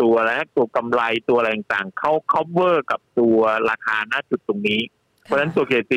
[0.00, 3.38] ตัวแล้วตัวกำไรตัวอะไรต่างๆเขา cover กับตัว
[3.70, 4.80] ราคาณจุดตรงนี้
[5.24, 5.94] เพราะฉะนั้นตัว KDC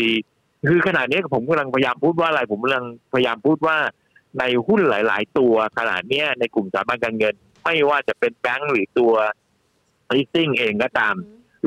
[0.67, 3.77] คือขนาดนี้ผมกำลังพยายามพูดว่าอะไร ผมกำลังพยายามพูดว่า
[4.39, 9.13] ในหุ้นหลาย ๆ ตัวขนาดนี้ในกลุ่มสถาบันการเงิน ไม่ว่าจะเป็นแบงก์หรือตัว
[10.13, 11.15] leasing เองก็ตาม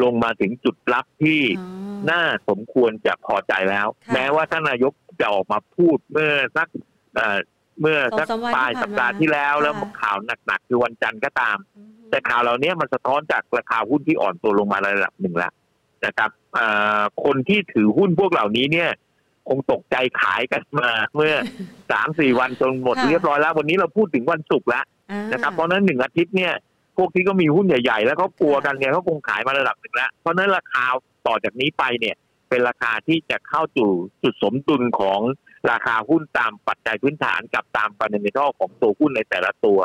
[0.03, 1.41] ลงมาถึงจุดรับที่
[2.11, 6.69] น่าสมควรจะพอใจแล้ว แม้ว่าท่านนายกจะออกมาพูดเมื่อสัก
[7.81, 10.17] เมื่อสักปลายสัปดาห์ที่แล้วแล้วข่าว
[10.47, 11.59] หนักๆคือวันจันทร์ก็ตาม
[12.11, 15.53] แต่ข่าวเหล่านี้มันสะท้อนจากราคาหุ้นที่อ่อนตัวลงมาระดับหนึ่งแล้ว
[16.07, 16.31] นะครับ
[17.25, 18.91] คนที่ถือหุ้นพวกเหล่านี้เนี่ย
[19.49, 21.35] คงตกใจขายกันมาเมื่อ
[21.91, 24.85] สามสี่วันจนหมดเรียบร้อยแล้ว วันนี้เราพูดถึงวันศุกร์แล้ว
[25.33, 26.53] นะครับเพราะนั้นหนึ่งอาทิตย์เนี่ย
[26.97, 30.85] พวกที่ก็มีหุ้นใหญ่ ๆ แล้วเขากลัวกันเนี่ยเขาคงขายมาระดับหนึ่งแล้ว เพราะนั้นราคา
[31.27, 32.17] ต่อจากนี้ไปเนี่ย
[32.49, 33.91] เป็นราคาที่จะเข้าสู่
[34.23, 35.21] จุดสมดุลของ
[35.71, 39.79] ราคาหุ้นตามปัจจัยพื้นฐานกับตามฟันเดเมทัลของตัวหุ้นในแต่ละตัว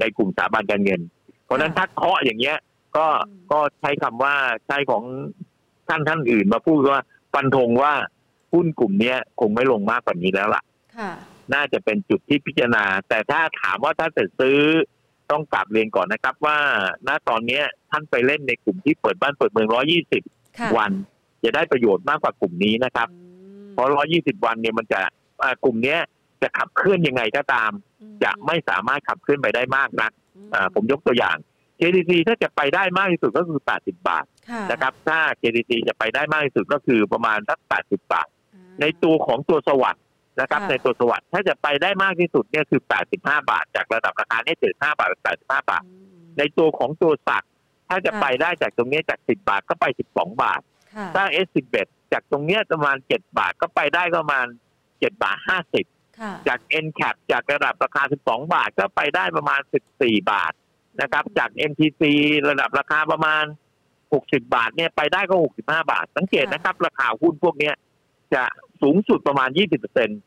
[0.00, 1.00] ในกลุ่มสถาบันการเงิน
[1.44, 2.56] เพราะนั้นถ้าเคาะอย่างเงี้ย
[2.96, 3.06] ก็
[3.52, 4.34] ก็ใช้คำว่า
[4.66, 5.04] ใช้ของ
[5.88, 7.00] ท่านท่านอื่นมาพูดว่า
[7.34, 7.92] ฟันธงว่า
[8.52, 10.62] หุ้นกลุ่มเนี้ยคงไม่ลงมากกว่านี้แล้วล่ะ
[11.54, 14.58] น่าจะเป็นจุดที่พิจารณา แต่ถ้าถามว่าถ้าจะซื้อ
[15.30, 16.58] ต้องกลับเรียนก่อนนะครับ ว่า
[17.08, 17.60] ณตอนนี้
[17.90, 19.68] ท่านไปเล่นในกลุ่มที่เปิดบ้านเปิดเมือง
[20.22, 20.92] 120 วัน
[21.44, 23.08] จะได้ประโยชน์มากกว่ากลุ่มนี้นะครับ
[23.72, 25.00] เพราะ 120 วันเนี่ยมันจะ
[25.64, 25.96] กลุ่มนี้
[26.42, 27.70] จะขับเคลื่อนยังไงก็ตาม
[28.24, 30.12] จะไม่สามารถขับเคลื่อนไปได้มากนัก
[30.74, 31.36] ผมยกตัวอย่าง
[31.80, 34.24] KDC ถ้าจะไปได้มากที่สุดก็คือ 80 บาท
[34.70, 38.28] นะครับ ถ้า KDC จะไปได้มากที่สุดก็คือประมาณสัก 80 บาท
[38.80, 39.98] ในตัวของตัวสวัสด
[40.40, 42.80] นะครับในตัวสวัสด์ถ้าจะไปได้มากที่สุดเนี่ยคือ
[43.14, 45.84] 85 บาท จากระดับราคาเนี่ย75 บาทเป็น85 บาท
[46.38, 47.44] ในตัวของตัวสัก
[47.88, 50.60] ถ้าจะไปได้จากตรงนี้จาก 10 บาทก็ไป 12 บาท
[51.14, 51.76] ถ้า S11
[52.12, 54.46] จากตรงนี้ประมาณ 7 บาทก็ไปได้ประมาณ
[54.82, 55.38] 7 บาท
[55.92, 59.60] 50 จาก NCAP จากระดับราคา 12 บาทก็ไปได้ประมาณ
[59.94, 60.52] 14 บาท
[61.00, 62.02] นะครับ จาก MTC
[62.50, 63.44] ระดับราคาประมาณ
[63.94, 67.72] 60 บาทเนี่ยไปได้ก็ 65 บาท สังเกตนะครับ ราคาหุ้นพวกนี้
[68.34, 68.42] จะ
[68.82, 70.20] สูงสุดประมาณ 20เปอร์เซ็นต์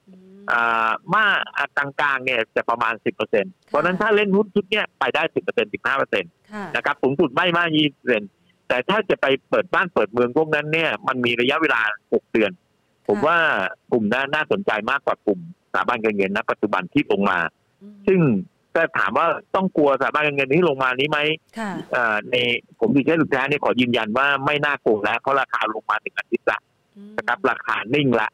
[1.15, 1.27] มา
[1.65, 6.31] กกลางๆเนี่ยจะประมาณ 10เปอร์เซ็นต์เพราะนั้นถ้าเล่นหุ้นชุดเนี้ยไปได้ 10เปอร์เซ็นต์15เปอร์เซ็นต์
[6.75, 8.29] นะครับสูงสุดไม่มาก20เปอร์เซ็นต์
[8.67, 12.51] แต่ถ้าจะไปเปิดบ้านเปิดเมืองพวกนั้นเนี่ยมันมีระยะเวลา 6 เดือน
[13.07, 13.37] ผมว่า
[13.91, 15.39] กลุ่มนั้นน่าสนใจมากกว่ากลุ่ม
[15.71, 17.39] สถาบันการเงินณปัจจุบันที่ลงมา
[18.07, 18.19] ซึ่ง
[18.75, 21.19] ก็ถามว่าต้องกลัวสถาบันการเงินที่ลงมานี้ไหม
[22.29, 22.35] ใน
[22.79, 26.59] ผมดีแค่สุดท้ายเนี่ยขอยืนยันว่าไม่น่ากลัวแล้วเพราะราคาลงมาถึงอาทิตย์ละ
[27.17, 28.29] นะครับราคานิ่งละ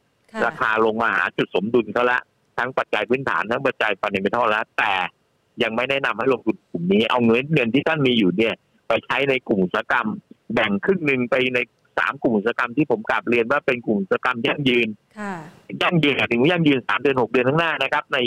[0.46, 2.20] ราคาลงมาหาจุดสมดุลเขาละ
[2.58, 4.94] ทั้งปัจจัยพื้นฐานทั้งปัจจัยฟันเดเมทัลแล้วแต่
[5.64, 8.54] ยังไม่แนะนำให้ลงทุนกลุ่มนี้ เอาเงินเงินที่ท่านมีอยู่เนี่ย
[8.88, 10.08] ไปใช้ในกลุ่มอุตสาหกรรม
[10.54, 11.60] แบ่งครึ่งหนึ่งไปใน
[11.98, 14.88] สามกลุ่มอุตสาหกรรมที่ผมกลับเรียนว่าเป็นกลุ่มอุตสาหกรรมยั่งยืน
[15.82, 18.18] ยั่งยืนถึงยั่งยืนสามเดือนหกเดือนข้างหน้านะครับ ใน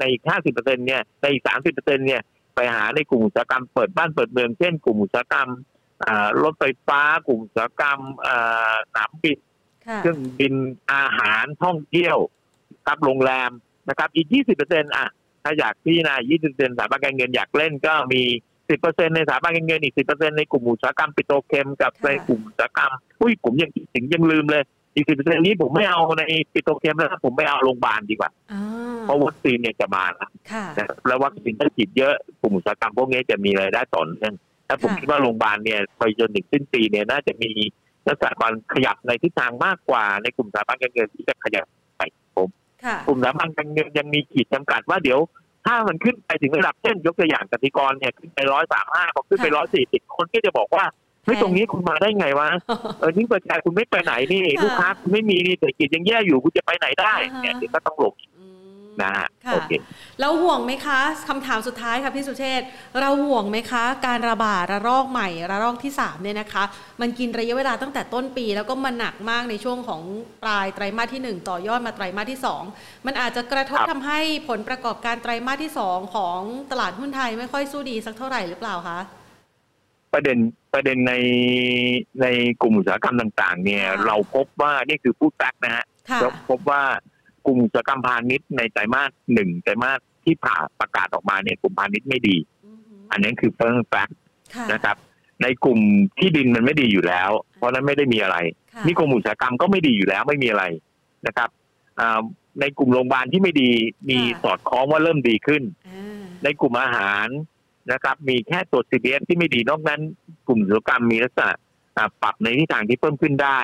[0.00, 2.22] ในห้าสิบเปอร์เซ็นเนี่ยในสามสิบเปอร์เซ็นเนี่ย
[2.54, 5.48] ไปหาในกลุ่มอุตสาหกรรมเปิดบ้านเปิดเมืองเช่นกลุ่มอุตสาหกรรม
[6.42, 7.98] รถไฟฟ้ากลุ่มอุตสาหกรรม
[8.86, 9.38] สนามบิน
[9.94, 10.54] เครื่องบิน
[10.92, 12.16] อาหารท่องเที่ยว
[12.88, 13.50] กับโรงแรม
[13.88, 15.08] นะครับ อีก 20เปอร์เซ็นต์อะ
[15.42, 18.22] ถ้าอยากพี่นา20เปอร์เซ็นต์สถาบันการเงินอยากเล่นก็มี
[18.54, 24.64] 10เปอร์เซ็นต์ในสถาบันการเงินอีก 10เปอร์เซ็นต์ในกลุ่มอุตสาหกรรมปิโตรเคมกับในกลุ่มอุตสาหกรรมอุ้ยผมยังถึงยังลืมเลย
[24.94, 26.22] อีกสิบเปอร์เซ็นต์นี้ผมไม่เอาใน
[26.52, 28.30] ปิโตรเคมแล้วผมไม่เอาโรงพยาบาลดีกว่า
[29.02, 30.28] เพราะวัคซีนเนี่ยจะมาแล้ว
[31.06, 34.32] แล้ววัคซีนถ้าฉีดเยอะกลุ่มอุตสาหกรรมพวกนี้จะมีรายได้ต่อเนื่อง
[34.68, 37.50] ถ้าผมคิดว่าโรงพยาบาลเนี่ยไปจนถึงสิ้นปีเนี่ยน่าจะมี
[38.08, 41.64] ลักษณะการขยับในทิศทางมากกว่าในกลุ่มสถาบันการเงินที่จะขยับ
[41.96, 42.02] ไป
[42.36, 42.48] ผม
[43.06, 45.20] กลุ่มสถาบันการเงินยังมีขีดจำกัดว่าเดี๋ยว
[45.66, 50.84] ถ้ามันขึ้นไปถึงระดับเช่นยกตัวอย่างกติกรเนี่ยขึ้นไปร้อยสามห้าพอขึ้นไปร้อยสี่สิบคนก็จะบอกว่า
[51.24, 52.48] เฮ้ยตรงนี้คุณมาได้ไงวะ
[52.98, 58.14] เออนี่ประชาคุณไม่ไปไหนนี่ลูกค้าคุณไม่มีนี่เศรษฐกิจยังแย่อยู่คุณจะไปไหนได้เนี่ยก็ต้องหลบ
[59.02, 59.72] นะฮะโอเค
[60.20, 62.62] เราห่วงไหมคะคำถามสุดท้ายค่ะพี่สุเชษ
[63.00, 66.64] เราห่วงไหมคะ การระบาดระลอกใหม่ระลอกที่3เนี่ยนะคะ
[67.00, 70.02] มันกินระยะเวลาตั้งแต่ต้นปี แล้วก็มันหนักมากในช่วงของ
[70.42, 72.40] ปลายไตรมาสที่ 1 ต่อยอดมาไตรมาสที่
[72.72, 76.40] 2 มันอาจจะกระทบทำให้ผลประกอบการไตรมาสที่ 2 ของ
[76.70, 79.00] ตลาดหุ้นไทยไม่ค่อยสู้ดีสักเท่าไหร่หรือเปล่าคะ
[80.14, 80.38] ประเด็น
[80.74, 81.14] ประเด็นใน
[82.22, 82.26] ใน
[82.62, 85.84] กลุ่มอุตสาหกรรมต่าง ๆ เนี่ย เราพบว่านี่คือพูด fact นะฮะ
[86.22, 86.82] เราพบว่า
[87.46, 92.36] กลุ่มอุตสาหกรรมพาณิชย์ในไตรมาสหนึ่งไตรมาสที่ผ่านประกาศออกมาเนี่ยกลุ่มพาณิชย์ไม่ดี
[93.10, 94.08] อันนี้คือ firm fact
[94.72, 94.96] นะครับ
[95.42, 95.80] ในกลุ่ม
[96.18, 98.36] ที่ดินมันไม่ดีอยู่แล้ว เพราะนั้นไม่ได้มีอะไร
[98.86, 100.64] นี่กลุ่มอุตสาหกรรมก็ไม่ดีอยู่แล้วไม่มีอะไร
[101.26, 101.48] นะครับ
[102.60, 103.70] ในกลุ่มโรงพยาบาลที่ไม่ดี
[104.10, 105.62] มีสอดคล้องว่าเริ่มดีขึ้น
[106.44, 107.28] ในกลุ่มอาหาร
[107.92, 110.00] นะครับ มีแค่ตัว CPF ที่ไม่ดีนอกนั้น
[110.46, 111.52] กลุ่มอุตสาหกรรมมีลักษณะ
[112.22, 113.60] ปรับในทิศทางที่เพิ่มขึ้นได้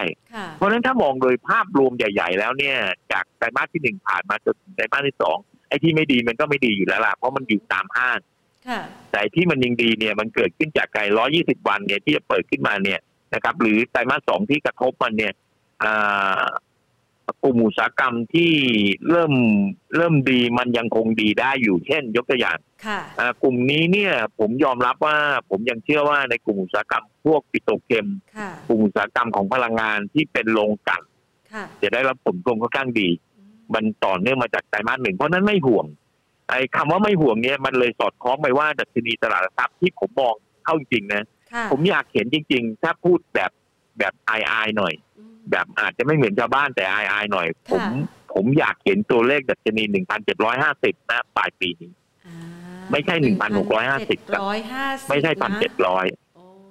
[0.57, 2.76] เพราะฉะนั้นถ้ามองโดยภาพรวมใหญ่ ๆ แล้วเนี่ย
[3.12, 5.37] จากไตรมาสที่หนึ่งผ่านมาจนถึงไตรมาสที่สอง
[5.68, 8.18] ไอ้ที่ไม่ดีมันก็ไม่ดีอยู่แล้วล่ะเพราะมันอยู่ตามห้าง
[9.12, 13.01] แต่ที่มันยังดีเนี่ยมันเกิดขึ้นจากไกลร้อยี่สิบวันเนี่ยที่จะเปิดขึ้นมาเนี่ย
[13.35, 15.33] นะครับ หรือไตรมาสสองที่กระทบมันเนี่ย
[17.42, 18.52] กลุ่มอุตสาหกรรมที่
[19.10, 19.32] เริ่ม
[19.96, 22.58] เริ่มดีมันยังคงดีได้อยู่เช่น ยกตัวอย่าง
[23.42, 25.16] กลุ่มนี้เนี่ยผมยอมรับว่า
[25.50, 28.06] ผมยังเชื่อว่าในกลุ่มอุตสาหกรรมพวกปิโตรเคม
[28.68, 31.02] กลุ่มอุตสาหกรรมของพลังงานที่เป็นโรงกลั่น
[31.82, 33.08] จะได้รับผลตรงค่อนข้างดี
[33.74, 35.86] มันต่อเนื่องมาจากไตรมาสหนึ่งเพราะนั้นไม่ห่วง
[36.48, 41.22] ไอ้คำว่าไม่ห่วงเนี่ยมันเลยสอดคล้องไปว่าดัชนีตลาดทรัพย์ที่ผมมองเข้าจริงนะ
[41.72, 43.50] ผมอยากเห็นจริง ๆ ถ้าพูดแบบ
[43.98, 44.94] แบบไอไอหน่อย
[45.51, 47.82] แบบอาจจะไม่เหมือนชาวบ้านแต่อายๆหน่อย ผม
[48.34, 51.90] ผมอยากเห็นตัวเลขดัชนีหนึ่งพันเจ็ดร้อยห้าสิบนะปลายปีนี้
[52.90, 54.18] ไม่ใช่หนึ่งพันหกร้อยห้าสิบ
[55.11, 56.07] ไม่ใช่พันเจ็ดร้อย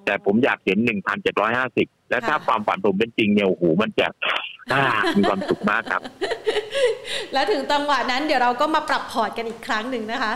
[0.05, 4.07] แต่ผมอยากเห็นหนึ่งพันเจ็ดร้อยห้าสิบและถ้าความฝันผมเป็นจริงเนี่ยโอ้โหมันจะ
[5.17, 6.01] มีความสุขมากครับ
[7.33, 10.33] แล้วถึงจังหวะนั้นเดี๋ยวเราก็มาปรับพอร์ตกันอีกครั้งหนึ่งนะคะ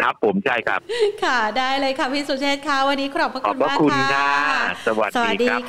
[0.00, 0.80] ครับผมใช่ครับ
[1.24, 5.60] ค่ะได้เลยค่ะพี่สุเชษค่ะวันนี้ขอบพระคุณมากค่ะสวัสดีครับ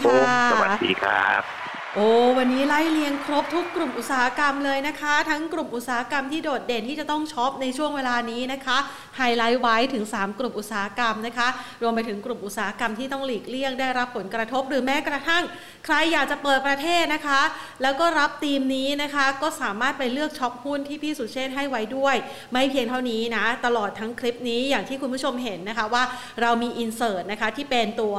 [0.52, 8.78] สวัสดีครับ โอ้วันนี้ไล่เลียงครบทุกกลุ่มอุตสาหกรรมเลยนะคะ ทั้งกลุ่มอุตสาหกรรมที่โดดเด่นที่จะต้อง shop ในช่วงเวลานี้นะคะ
[9.18, 11.48] ไฮไลท์ไว้ถึง 3 กลุ่มอุตสาหกรรมนะคะ
[11.82, 15.44] รวมไปถึงกลุ่มอุตสาหกรรมที่ต้องหลีกเลี่ยงได้รับผลกระทบ หรือแม้กระทั่ง
[15.86, 17.42] ใครอยากจะเปิดประเทศนะคะ
[17.82, 22.16] แล้วก็รับธีมนี้นะคะ ก็สามารถไปเลือก shop หุ้นที่พี่สุเชษให้ไว้ด้วย
[22.52, 26.04] ไม่เพียงเท่านี้นะ ตลอดทั้งคลิปนี้อย่างที่คุณผู้ชมเห็นนะคะว่า
[26.42, 28.16] เรามีอินเสิร์ตนะคะที่เป็นตัว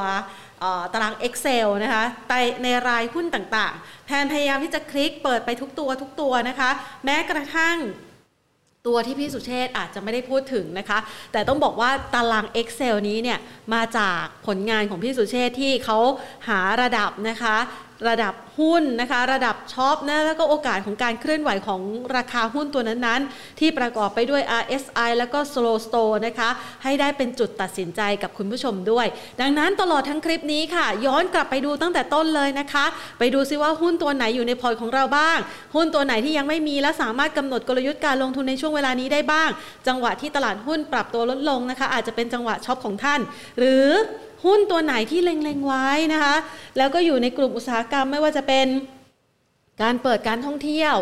[0.92, 2.04] ตาราง Excel นะคะ
[2.62, 6.70] ในรายหุ้นต่างๆ แทนพยายามที่จะคลิกเปิดไปทุกตัวทุกตัวนะคะ
[7.04, 7.78] แม้กระทั่ง
[8.86, 10.98] ตัวที่พี่สุเชษอาจจะไม่ได้พูดถึงนะคะ
[11.32, 13.38] แต่ต้องบอกว่าตาราง Excel นี้เนี่ย
[13.74, 15.98] มาจากผลงานของพี่สุเชษที่เขา
[16.48, 17.56] หาระดับนะคะ
[18.08, 21.80] ระดับหุ้นนะคะ ระดับช็อปนะแล้วก็โอกาสของการเคลื่อนไหวของ
[22.16, 26.48] ราคาหุ้นตัวนั้นๆ ที่ประกอบไปด้วย RSI แล้วก็ Slow Store นะคะ
[26.84, 29.06] ให้ได้เป็นจุดตัดสินใจกับคุณผู้ชมด้วย
[29.40, 32.84] ดังนั้นตลอดทั้งคลิปนี้ค่ะ ย้อนกลับไปดูตั้งแต่ต้นเลยนะคะ
[33.18, 35.38] ไปดูซิว่าหุ้นตัวไหนอยู่ในพอร์ตของเราบ้าง
[35.74, 39.50] หุ้นตัวไหนที่ยังไม่มีและสามารถกำหนดกลยุทธ์การลงทุนในช่วงเวลานี้ได้บ้าง
[39.86, 43.20] จังหวะที่ตลาดหุ้นปรับตัวลดลงนะคะ อาจจะเป็นจังหวะ shop ของท่าน
[43.58, 43.86] หรือ
[44.44, 46.34] หุ้นตัวไหนที่เล็งๆไว้นะคะ
[46.76, 48.66] แล้วก็อยู่ในกลุ่มอุตสาหกรรมไม่ว่าจะเป็น
[49.82, 50.96] การเปิดการท่องเที่ยว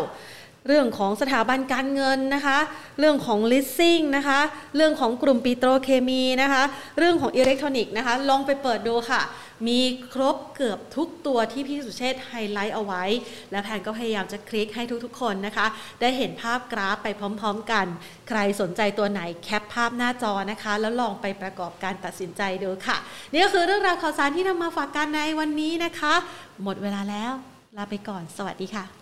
[0.67, 2.57] เรื่องของสถาบันการเงินนะคะ
[2.99, 4.39] เรื่องของ leasing นะคะ
[4.75, 6.63] เรื่องของกลุ่มปิโตรเคมีนะคะ
[6.97, 9.21] เรื่องของอิเล็กทรอนิกส์นะคะ ลองไปเปิดดูค่ะ
[9.67, 9.79] มี
[10.13, 13.03] ครบเกือบทุกตัวที่พี่สุเชษฐ์ไฮไลท์เอาไว้
[13.51, 15.67] และแพนก็พยายามจะคลิกให้ทุกๆคนนะคะ
[16.01, 17.85] ได้เห็นภาพกราฟไปพร้อมๆกัน
[18.29, 22.97] ใครสนใจตัวไหนแคปภาพหน้าจอนะคะ แล้วลองไปประกอบการตัดสินใจดูค่ะ
[23.31, 26.13] นี่ก็คือเรื่องราวข่าวสารที่นำมาฝากกันในวันนี้นะคะ
[26.63, 27.33] หมดเวลาแล้ว
[27.77, 28.98] ลาไปก่อน สวัสดีค่ะ